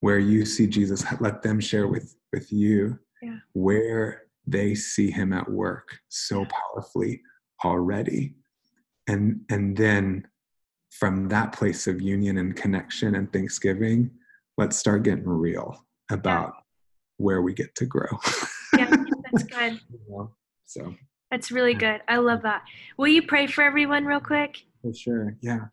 where 0.00 0.18
you 0.18 0.44
see 0.44 0.66
Jesus, 0.66 1.04
let 1.20 1.42
them 1.42 1.60
share 1.60 1.86
with 1.86 2.16
with 2.32 2.52
you 2.52 2.98
Yeah. 3.22 3.38
where 3.52 4.22
they 4.46 4.74
see 4.74 5.10
him 5.10 5.32
at 5.32 5.48
work 5.50 5.98
so 6.08 6.46
powerfully 6.46 7.22
already. 7.64 8.34
And 9.06 9.40
and 9.50 9.76
then 9.76 10.26
from 10.90 11.28
that 11.28 11.52
place 11.52 11.86
of 11.86 12.00
union 12.00 12.38
and 12.38 12.56
connection 12.56 13.14
and 13.14 13.32
thanksgiving, 13.32 14.10
let's 14.56 14.76
start 14.76 15.02
getting 15.04 15.28
real 15.28 15.84
about 16.10 16.54
where 17.18 17.42
we 17.42 17.52
get 17.54 17.74
to 17.76 17.86
grow. 17.86 18.08
That's 19.30 19.44
good. 19.58 19.80
You 19.90 20.00
know? 20.08 20.30
So 20.66 20.94
That's 21.30 21.50
really 21.50 21.74
good. 21.74 22.00
I 22.08 22.16
love 22.16 22.42
that. 22.42 22.62
Will 22.96 23.08
you 23.08 23.22
pray 23.22 23.46
for 23.46 23.62
everyone 23.62 24.04
real 24.04 24.20
quick? 24.20 24.58
For 24.82 24.92
sure, 24.94 25.36
yeah. 25.40 25.66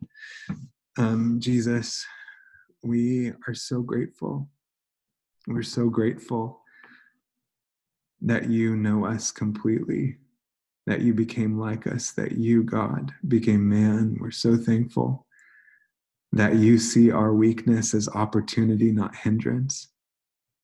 Um, 0.98 1.40
Jesus, 1.40 2.06
we 2.84 3.32
are 3.48 3.54
so 3.54 3.82
grateful. 3.82 4.50
We're 5.48 5.64
so 5.64 5.90
grateful 5.90 6.62
that 8.22 8.50
you 8.50 8.76
know 8.76 9.06
us 9.06 9.32
completely, 9.32 10.18
that 10.88 11.02
you 11.02 11.14
became 11.14 11.60
like 11.60 11.86
us, 11.86 12.12
that 12.14 12.34
you, 12.34 12.64
God, 12.64 13.14
became 13.28 13.68
man. 13.68 14.18
We're 14.20 14.32
so 14.32 14.58
thankful 14.58 15.26
that 16.32 16.56
you 16.56 16.78
see 16.78 17.12
our 17.12 17.34
weakness 17.34 17.94
as 17.94 18.10
opportunity, 18.10 18.92
not 18.92 19.16
hindrance, 19.16 19.90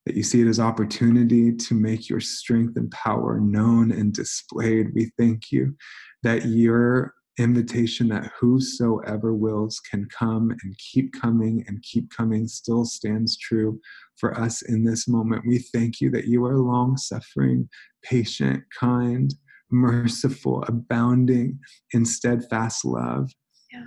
that 0.06 0.16
you 0.16 0.22
see 0.22 0.40
it 0.40 0.48
as 0.48 0.58
opportunity 0.58 1.54
to 1.54 1.74
make 1.74 2.08
your 2.08 2.20
strength 2.20 2.76
and 2.76 2.90
power 2.90 3.38
known 3.40 3.92
and 3.92 4.12
displayed. 4.12 4.88
We 4.94 5.12
thank 5.18 5.52
you 5.52 5.76
that 6.22 6.46
your 6.46 7.14
invitation 7.38 8.08
that 8.08 8.30
whosoever 8.38 9.34
wills 9.34 9.80
can 9.90 10.06
come 10.16 10.50
and 10.50 10.78
keep 10.78 11.12
coming 11.18 11.64
and 11.66 11.82
keep 11.82 12.10
coming 12.10 12.46
still 12.46 12.84
stands 12.84 13.36
true 13.38 13.80
for 14.16 14.38
us 14.38 14.62
in 14.62 14.84
this 14.84 15.08
moment. 15.08 15.46
We 15.46 15.58
thank 15.58 16.00
you 16.00 16.10
that 16.10 16.26
you 16.26 16.44
are 16.44 16.58
long 16.58 16.96
suffering, 16.96 17.68
patient, 18.02 18.62
kind, 18.78 19.32
merciful, 19.70 20.62
abounding 20.68 21.58
in 21.92 22.04
steadfast 22.04 22.84
love. 22.84 23.30
Yeah. 23.72 23.86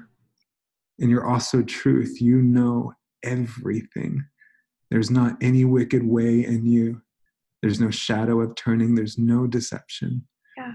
And 0.99 1.11
you're 1.11 1.27
also 1.27 1.61
truth. 1.61 2.19
You 2.19 2.41
know 2.41 2.93
everything. 3.23 4.23
There's 4.89 5.11
not 5.11 5.37
any 5.41 5.65
wicked 5.65 6.05
way 6.05 6.45
in 6.45 6.65
you. 6.65 7.01
There's 7.61 7.79
no 7.79 7.89
shadow 7.89 8.41
of 8.41 8.55
turning. 8.55 8.95
There's 8.95 9.17
no 9.17 9.47
deception. 9.47 10.27
Yeah. 10.57 10.73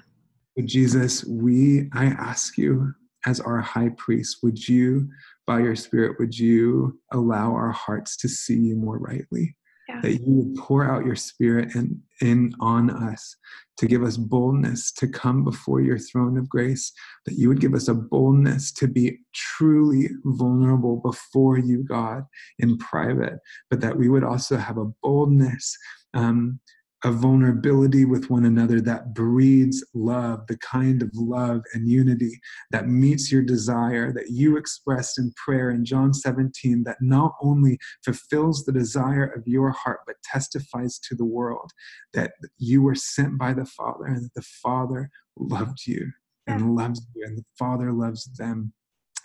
But 0.57 0.67
Jesus, 0.67 1.25
we 1.25 1.89
I 1.93 2.07
ask 2.07 2.59
you 2.59 2.95
as 3.27 3.41
our 3.41 3.61
high 3.61 3.91
priest, 3.91 4.39
would 4.43 4.67
you, 4.69 5.09
by 5.47 5.61
your 5.61 5.77
spirit, 5.77 6.19
would 6.19 6.39
you 6.39 6.99
allow 7.13 7.53
our 7.53 7.71
hearts 7.71 8.17
to 8.19 8.29
see 8.29 8.57
you 8.57 8.77
more 8.77 8.99
rightly? 8.99 9.57
That 10.03 10.21
you 10.21 10.35
would 10.35 10.57
pour 10.57 10.85
out 10.85 11.05
your 11.05 11.17
spirit 11.17 11.75
in, 11.75 12.01
in 12.21 12.55
on 12.61 12.91
us 12.91 13.37
to 13.79 13.87
give 13.87 14.03
us 14.03 14.17
boldness 14.17 14.93
to 14.93 15.09
come 15.09 15.43
before 15.43 15.81
your 15.81 15.99
throne 15.99 16.37
of 16.37 16.49
grace, 16.49 16.93
that 17.25 17.35
you 17.35 17.49
would 17.49 17.61
give 17.61 17.75
us 17.75 17.89
a 17.89 17.95
boldness 17.95 18.73
to 18.73 18.87
be 18.87 19.19
truly 19.35 20.11
vulnerable 20.25 20.97
before 20.97 21.59
you, 21.59 21.83
God, 21.83 22.25
in 22.59 22.77
private, 22.77 23.39
but 23.71 23.81
that 23.81 23.97
we 23.97 24.09
would 24.09 24.25
also 24.25 24.59
have 24.59 24.77
a 24.77 24.91
boldness 25.03 25.77
um, 26.13 26.61
a 27.05 27.11
vulnerability 27.11 28.05
with 28.05 28.29
one 28.29 28.45
another 28.45 28.81
that 28.83 29.15
breeds 29.15 29.85
love, 29.95 30.47
the 30.49 30.59
kind 30.59 31.03
of 31.03 31.11
love 31.15 31.63
and 31.73 31.89
unity 31.89 32.39
that 32.71 32.89
meets 32.89 33.33
your 33.33 33.43
desire 33.43 34.13
that 34.13 34.31
you 34.31 34.57
expressed 34.57 35.19
in 35.19 35.33
prayer 35.33 35.71
in 35.71 35.85
John 35.85 36.13
17, 36.13 36.85
that 36.85 36.99
not 37.01 37.33
only 37.43 37.79
fulfills 38.05 38.65
the 38.65 38.73
desire 38.73 39.25
of 39.25 39.47
your 39.47 39.71
heart, 39.71 40.01
but 40.07 40.17
testifies 40.23 40.99
to 41.09 41.15
the 41.15 41.25
world 41.25 41.71
that 42.13 42.33
you 42.59 42.83
were 42.83 42.95
sent 42.95 43.39
by 43.39 43.55
the 43.55 43.65
Father 43.65 44.05
and 44.05 44.25
that 44.25 44.35
the 44.35 44.47
Father 44.63 45.11
loved 45.39 45.87
you 45.87 46.11
and 46.47 46.75
loves 46.75 47.01
you 47.15 47.25
and 47.25 47.39
the 47.39 47.45
Father 47.59 47.93
loves 47.93 48.25
them. 48.37 48.75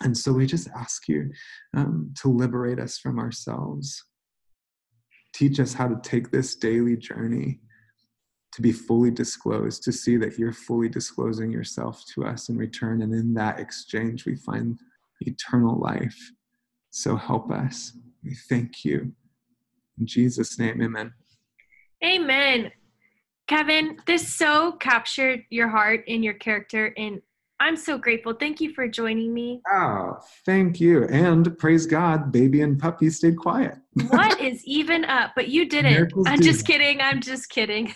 And 0.02 0.16
so 0.16 0.32
we 0.32 0.46
just 0.46 0.68
ask 0.76 1.08
you 1.08 1.30
um, 1.74 2.12
to 2.22 2.28
liberate 2.28 2.78
us 2.78 2.98
from 2.98 3.18
ourselves. 3.18 4.02
Teach 5.34 5.60
us 5.60 5.74
how 5.74 5.88
to 5.88 6.00
take 6.02 6.30
this 6.30 6.56
daily 6.56 6.96
journey 6.96 7.60
to 8.56 8.62
be 8.62 8.72
fully 8.72 9.10
disclosed, 9.10 9.82
to 9.82 9.92
see 9.92 10.16
that 10.16 10.38
you're 10.38 10.50
fully 10.50 10.88
disclosing 10.88 11.52
yourself 11.52 12.02
to 12.06 12.24
us 12.24 12.48
in 12.48 12.56
return. 12.56 13.02
And 13.02 13.12
in 13.12 13.34
that 13.34 13.60
exchange, 13.60 14.24
we 14.24 14.34
find 14.34 14.78
eternal 15.20 15.78
life. 15.78 16.18
So 16.88 17.16
help 17.16 17.50
us. 17.50 17.92
We 18.24 18.34
thank 18.48 18.82
you. 18.82 19.12
In 20.00 20.06
Jesus' 20.06 20.58
name, 20.58 20.80
amen. 20.80 21.12
Amen. 22.02 22.72
Kevin, 23.46 23.98
this 24.06 24.26
so 24.26 24.72
captured 24.72 25.44
your 25.50 25.68
heart 25.68 26.04
and 26.08 26.24
your 26.24 26.34
character, 26.34 26.94
and 26.96 27.20
I'm 27.58 27.76
so 27.76 27.96
grateful. 27.96 28.34
Thank 28.34 28.60
you 28.60 28.74
for 28.74 28.86
joining 28.86 29.32
me. 29.32 29.62
Oh, 29.72 30.18
thank 30.44 30.78
you. 30.78 31.04
And 31.04 31.56
praise 31.58 31.86
God, 31.86 32.30
baby 32.30 32.60
and 32.60 32.78
puppy 32.78 33.08
stayed 33.08 33.38
quiet. 33.38 33.76
What 34.08 34.40
is 34.42 34.62
even 34.64 35.04
up? 35.06 35.32
But 35.34 35.48
you 35.48 35.66
didn't. 35.66 35.92
Miracles 35.92 36.26
I'm 36.28 36.42
just 36.42 36.66
kidding. 36.66 37.00
I'm 37.00 37.20
just 37.20 37.48
kidding. 37.48 37.94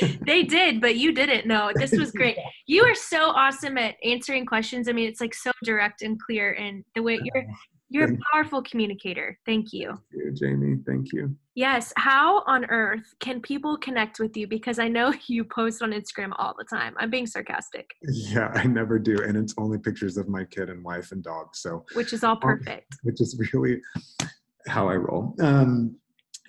they 0.26 0.42
did, 0.42 0.80
but 0.80 0.96
you 0.96 1.12
didn't 1.12 1.46
know. 1.46 1.72
This 1.74 1.92
was 1.92 2.12
great. 2.12 2.36
You 2.66 2.84
are 2.84 2.94
so 2.94 3.30
awesome 3.30 3.78
at 3.78 3.96
answering 4.04 4.44
questions. 4.44 4.88
I 4.88 4.92
mean, 4.92 5.08
it's 5.08 5.20
like 5.20 5.34
so 5.34 5.50
direct 5.64 6.02
and 6.02 6.20
clear, 6.20 6.52
and 6.52 6.84
the 6.94 7.02
way 7.02 7.18
you're 7.22 7.46
you're 7.90 8.12
a 8.12 8.18
powerful 8.32 8.62
communicator. 8.62 9.38
Thank 9.46 9.72
you. 9.72 9.88
Thank 10.12 10.24
you, 10.24 10.32
Jamie. 10.32 10.76
Thank 10.86 11.12
you. 11.12 11.34
Yes. 11.54 11.92
How 11.96 12.42
on 12.46 12.66
earth 12.66 13.14
can 13.20 13.40
people 13.40 13.76
connect 13.78 14.20
with 14.20 14.36
you? 14.36 14.46
Because 14.46 14.78
I 14.78 14.88
know 14.88 15.12
you 15.26 15.44
post 15.44 15.82
on 15.82 15.92
Instagram 15.92 16.32
all 16.36 16.54
the 16.58 16.64
time. 16.64 16.94
I'm 16.98 17.10
being 17.10 17.26
sarcastic. 17.26 17.90
Yeah, 18.02 18.52
I 18.54 18.64
never 18.64 18.98
do, 18.98 19.22
and 19.22 19.36
it's 19.36 19.54
only 19.58 19.78
pictures 19.78 20.16
of 20.16 20.28
my 20.28 20.44
kid 20.44 20.68
and 20.68 20.84
wife 20.84 21.12
and 21.12 21.22
dog. 21.22 21.54
So 21.54 21.84
which 21.94 22.12
is 22.12 22.24
all 22.24 22.36
perfect. 22.36 22.92
Um, 22.92 22.98
which 23.02 23.20
is 23.20 23.40
really 23.52 23.80
how 24.66 24.88
I 24.88 24.96
roll. 24.96 25.34
Um, 25.40 25.96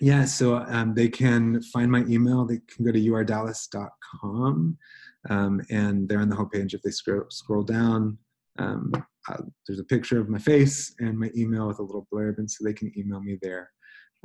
yeah, 0.00 0.24
so 0.24 0.56
um, 0.56 0.94
they 0.94 1.08
can 1.08 1.62
find 1.62 1.90
my 1.90 2.04
email. 2.04 2.46
They 2.46 2.60
can 2.74 2.84
go 2.84 2.92
to 2.92 2.98
urdallas.com. 3.00 4.78
um, 5.28 5.60
and 5.70 6.08
they're 6.08 6.20
on 6.20 6.30
the 6.30 6.36
homepage. 6.36 6.72
If 6.72 6.82
they 6.82 6.90
scroll, 6.90 7.24
scroll 7.28 7.62
down, 7.62 8.16
um, 8.58 8.92
uh, 9.30 9.42
there's 9.66 9.80
a 9.80 9.84
picture 9.84 10.20
of 10.20 10.28
my 10.28 10.38
face 10.38 10.94
and 10.98 11.18
my 11.18 11.30
email 11.36 11.68
with 11.68 11.78
a 11.78 11.82
little 11.82 12.06
blurb, 12.12 12.38
and 12.38 12.50
so 12.50 12.64
they 12.64 12.72
can 12.72 12.92
email 12.96 13.20
me 13.20 13.38
there. 13.42 13.70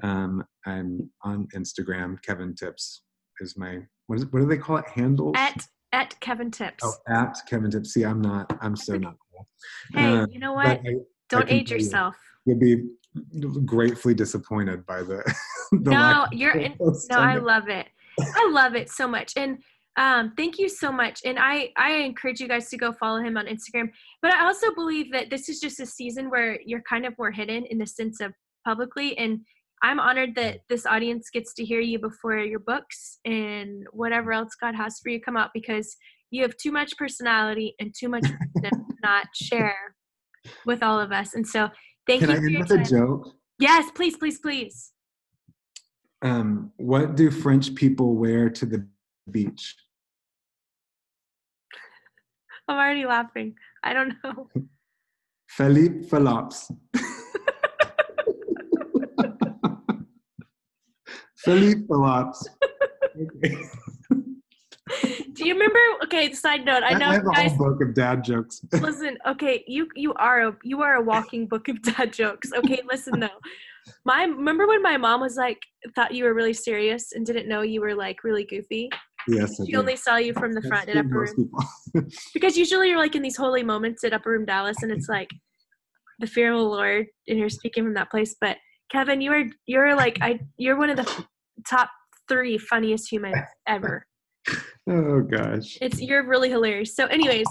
Um, 0.03 0.43
I'm 0.65 1.09
on 1.23 1.47
Instagram. 1.55 2.21
Kevin 2.23 2.55
Tips 2.55 3.03
is 3.39 3.57
my 3.57 3.79
what 4.07 4.19
is 4.19 4.25
what 4.31 4.39
do 4.39 4.45
they 4.45 4.57
call 4.57 4.77
it? 4.77 4.87
Handles 4.87 5.35
at 5.37 5.65
at 5.91 6.19
Kevin 6.19 6.51
Tips. 6.51 6.83
Oh, 6.83 6.93
at 7.07 7.37
Kevin 7.47 7.71
Tips. 7.71 7.93
See, 7.93 8.03
I'm 8.03 8.21
not. 8.21 8.55
I'm 8.61 8.75
so 8.75 8.97
not 8.97 9.15
cool. 9.31 9.47
Hey, 9.93 10.17
uh, 10.17 10.27
you 10.31 10.39
know 10.39 10.53
what? 10.53 10.67
I, 10.67 10.95
Don't 11.29 11.49
age 11.51 11.71
yourself. 11.71 12.15
You'll 12.45 12.59
be 12.59 12.83
gratefully 13.65 14.13
disappointed 14.13 14.85
by 14.85 15.01
the. 15.01 15.23
the 15.71 15.91
no, 15.91 16.25
you're. 16.31 16.57
In, 16.57 16.75
no, 16.79 17.17
I 17.17 17.37
love 17.37 17.67
it. 17.67 17.87
I 18.19 18.49
love 18.51 18.75
it 18.75 18.89
so 18.89 19.07
much, 19.07 19.33
and 19.35 19.57
um, 19.97 20.33
thank 20.35 20.59
you 20.59 20.67
so 20.67 20.91
much. 20.91 21.21
And 21.25 21.37
I 21.39 21.69
I 21.77 21.91
encourage 21.97 22.39
you 22.39 22.47
guys 22.47 22.69
to 22.69 22.77
go 22.77 22.91
follow 22.93 23.21
him 23.21 23.37
on 23.37 23.45
Instagram. 23.45 23.89
But 24.21 24.33
I 24.33 24.45
also 24.45 24.73
believe 24.73 25.11
that 25.13 25.29
this 25.29 25.47
is 25.49 25.59
just 25.59 25.79
a 25.79 25.85
season 25.85 26.29
where 26.29 26.59
you're 26.65 26.83
kind 26.89 27.05
of 27.05 27.17
more 27.17 27.31
hidden 27.31 27.65
in 27.65 27.77
the 27.77 27.87
sense 27.87 28.19
of 28.19 28.33
publicly 28.65 29.17
and 29.17 29.39
I'm 29.81 29.99
honored 29.99 30.35
that 30.35 30.61
this 30.67 30.85
audience 30.85 31.29
gets 31.29 31.53
to 31.55 31.63
hear 31.65 31.79
you 31.79 31.99
before 31.99 32.39
your 32.39 32.59
books 32.59 33.19
and 33.25 33.85
whatever 33.91 34.31
else 34.31 34.55
God 34.59 34.73
has 34.73 34.99
for 34.99 35.09
you 35.09 35.21
come 35.21 35.37
out 35.37 35.51
because 35.53 35.95
you 36.31 36.41
have 36.41 36.57
too 36.57 36.71
much 36.71 36.97
personality 36.97 37.75
and 37.79 37.93
too 37.95 38.09
much 38.09 38.23
to 38.63 38.71
not 39.03 39.27
share 39.35 39.75
with 40.65 40.81
all 40.81 40.99
of 40.99 41.11
us. 41.11 41.35
And 41.35 41.47
so 41.47 41.69
thank 42.07 42.21
Can 42.21 42.29
you. 42.31 42.35
Can 42.35 42.43
I 42.43 42.47
end 42.47 42.69
with 42.69 42.71
a 42.71 42.83
joke? 42.83 43.35
Yes, 43.59 43.91
please, 43.93 44.17
please, 44.17 44.39
please. 44.39 44.91
Um, 46.21 46.71
what 46.77 47.15
do 47.15 47.29
French 47.29 47.75
people 47.75 48.15
wear 48.15 48.49
to 48.49 48.65
the 48.65 48.87
beach? 49.29 49.75
I'm 52.69 52.77
already 52.77 53.05
laughing. 53.05 53.55
I 53.83 53.93
don't 53.93 54.13
know. 54.23 54.49
Philippe 55.49 56.07
Phillips. 56.07 56.71
Philippe 61.37 61.81
Phillips. 61.87 62.49
Do 65.33 65.45
you 65.45 65.53
remember? 65.53 65.79
Okay, 66.03 66.31
side 66.33 66.65
note. 66.65 66.83
I 66.83 66.93
know 66.93 67.09
I 67.09 67.13
have 67.13 67.25
a 67.25 67.49
whole 67.49 67.57
book 67.57 67.81
of 67.81 67.93
dad 67.93 68.23
jokes. 68.23 68.61
listen, 68.81 69.17
okay, 69.27 69.63
you 69.67 69.87
you 69.95 70.13
are 70.13 70.47
a 70.47 70.57
you 70.63 70.81
are 70.81 70.95
a 70.95 71.01
walking 71.01 71.47
book 71.47 71.67
of 71.67 71.81
dad 71.81 72.13
jokes. 72.13 72.51
Okay, 72.53 72.81
listen 72.89 73.19
though. 73.19 73.39
My 74.05 74.23
remember 74.23 74.67
when 74.67 74.81
my 74.81 74.97
mom 74.97 75.21
was 75.21 75.37
like 75.37 75.59
thought 75.95 76.13
you 76.13 76.23
were 76.23 76.33
really 76.33 76.53
serious 76.53 77.11
and 77.13 77.25
didn't 77.25 77.47
know 77.47 77.61
you 77.61 77.81
were 77.81 77.95
like 77.95 78.23
really 78.23 78.45
goofy. 78.45 78.89
Yes, 79.27 79.59
she 79.65 79.75
only 79.75 79.95
saw 79.95 80.17
you 80.17 80.33
from 80.33 80.53
the 80.53 80.61
front 80.61 80.89
at 80.89 80.97
upper 80.97 81.27
room. 81.37 81.51
because 82.33 82.57
usually 82.57 82.89
you're 82.89 82.99
like 82.99 83.15
in 83.15 83.21
these 83.21 83.37
holy 83.37 83.63
moments 83.63 84.03
at 84.03 84.13
upper 84.13 84.31
room 84.31 84.45
Dallas, 84.45 84.77
and 84.81 84.91
it's 84.91 85.09
like 85.09 85.29
the 86.19 86.27
fear 86.27 86.51
of 86.53 86.59
the 86.59 86.63
Lord, 86.63 87.07
and 87.27 87.39
you're 87.39 87.49
speaking 87.49 87.83
from 87.83 87.93
that 87.95 88.11
place. 88.11 88.35
But 88.39 88.57
Kevin, 88.91 89.21
you 89.21 89.31
are 89.31 89.43
you're 89.65 89.95
like 89.95 90.19
I 90.21 90.39
you're 90.57 90.77
one 90.77 90.89
of 90.89 90.97
the 90.97 91.25
top 91.67 91.89
three 92.27 92.57
funniest 92.57 93.11
humans 93.11 93.37
ever. 93.67 94.05
Oh 94.87 95.21
gosh. 95.21 95.79
It's 95.81 95.99
you're 95.99 96.27
really 96.27 96.51
hilarious. 96.51 96.95
So, 96.95 97.07
anyways, 97.07 97.47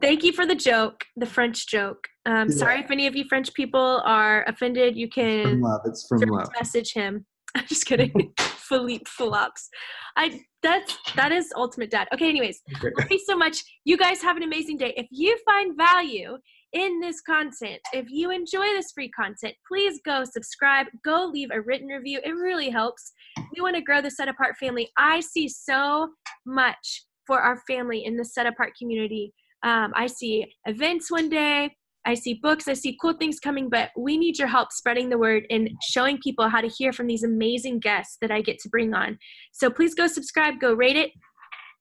thank 0.00 0.22
you 0.22 0.32
for 0.32 0.46
the 0.46 0.54
joke, 0.54 1.04
the 1.16 1.26
French 1.26 1.66
joke. 1.66 2.06
Um, 2.26 2.48
yeah. 2.48 2.56
Sorry 2.56 2.80
if 2.80 2.92
any 2.92 3.08
of 3.08 3.16
you 3.16 3.24
French 3.28 3.52
people 3.54 4.00
are 4.04 4.44
offended. 4.46 4.96
You 4.96 5.08
can 5.08 5.42
from 5.42 5.62
love. 5.62 5.80
It's 5.86 6.06
from 6.06 6.20
love. 6.20 6.46
Message 6.56 6.92
him. 6.92 7.26
I'm 7.56 7.66
just 7.66 7.86
kidding. 7.86 8.32
Philippe 8.38 9.04
Phillips. 9.08 9.68
I 10.16 10.40
that's 10.62 10.96
that 11.16 11.32
is 11.32 11.52
ultimate 11.56 11.90
dad. 11.90 12.08
Okay, 12.14 12.28
anyways, 12.28 12.60
thank 12.80 13.10
you 13.10 13.18
so 13.18 13.36
much. 13.36 13.62
You 13.84 13.96
guys 13.96 14.22
have 14.22 14.36
an 14.36 14.42
amazing 14.42 14.76
day. 14.76 14.92
If 14.96 15.06
you 15.10 15.36
find 15.46 15.76
value 15.76 16.36
in 16.72 17.00
this 17.00 17.20
content. 17.20 17.80
If 17.92 18.10
you 18.10 18.30
enjoy 18.30 18.66
this 18.66 18.92
free 18.92 19.10
content, 19.10 19.54
please 19.66 20.00
go 20.04 20.24
subscribe, 20.24 20.86
go 21.04 21.28
leave 21.32 21.50
a 21.52 21.60
written 21.60 21.88
review. 21.88 22.20
It 22.24 22.30
really 22.30 22.70
helps. 22.70 23.12
We 23.54 23.60
want 23.60 23.76
to 23.76 23.82
grow 23.82 24.00
the 24.00 24.10
Set 24.10 24.28
Apart 24.28 24.56
family. 24.56 24.88
I 24.96 25.20
see 25.20 25.48
so 25.48 26.10
much 26.46 27.04
for 27.26 27.40
our 27.40 27.60
family 27.66 28.04
in 28.04 28.16
the 28.16 28.24
Set 28.24 28.46
Apart 28.46 28.72
community. 28.78 29.32
Um, 29.62 29.92
I 29.94 30.06
see 30.06 30.46
events 30.66 31.10
one 31.10 31.28
day. 31.28 31.76
I 32.06 32.14
see 32.14 32.34
books, 32.34 32.66
I 32.66 32.72
see 32.72 32.96
cool 33.00 33.12
things 33.12 33.38
coming, 33.38 33.68
but 33.68 33.90
we 33.96 34.16
need 34.16 34.38
your 34.38 34.48
help 34.48 34.72
spreading 34.72 35.10
the 35.10 35.18
word 35.18 35.44
and 35.50 35.68
showing 35.82 36.18
people 36.18 36.48
how 36.48 36.60
to 36.60 36.68
hear 36.68 36.92
from 36.92 37.06
these 37.06 37.24
amazing 37.24 37.80
guests 37.80 38.16
that 38.20 38.30
I 38.30 38.40
get 38.40 38.58
to 38.60 38.68
bring 38.68 38.94
on. 38.94 39.18
So 39.52 39.70
please 39.70 39.94
go 39.94 40.06
subscribe, 40.06 40.60
go 40.60 40.72
rate 40.72 40.96
it, 40.96 41.10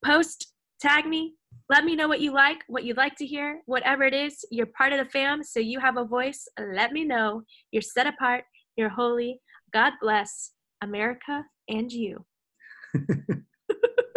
post, 0.04 0.52
tag 0.82 1.06
me, 1.06 1.36
let 1.70 1.86
me 1.86 1.96
know 1.96 2.08
what 2.08 2.20
you 2.20 2.34
like, 2.34 2.58
what 2.68 2.84
you'd 2.84 2.98
like 2.98 3.16
to 3.18 3.26
hear, 3.26 3.62
whatever 3.68 4.04
it 4.04 4.14
is. 4.14 4.44
You're 4.50 4.68
part 4.78 4.92
of 4.92 4.98
the 4.98 5.10
fam, 5.12 5.44
so 5.44 5.60
you 5.60 5.80
have 5.80 5.98
a 5.98 6.04
voice. 6.04 6.48
Let 6.60 6.92
me 6.92 7.04
know. 7.06 7.44
You're 7.72 7.84
set 7.84 8.08
apart. 8.08 8.44
You're 8.76 8.90
holy. 8.90 9.40
God 9.72 9.94
bless 10.02 10.52
America 10.82 11.44
and 11.68 11.92
you. 11.92 12.26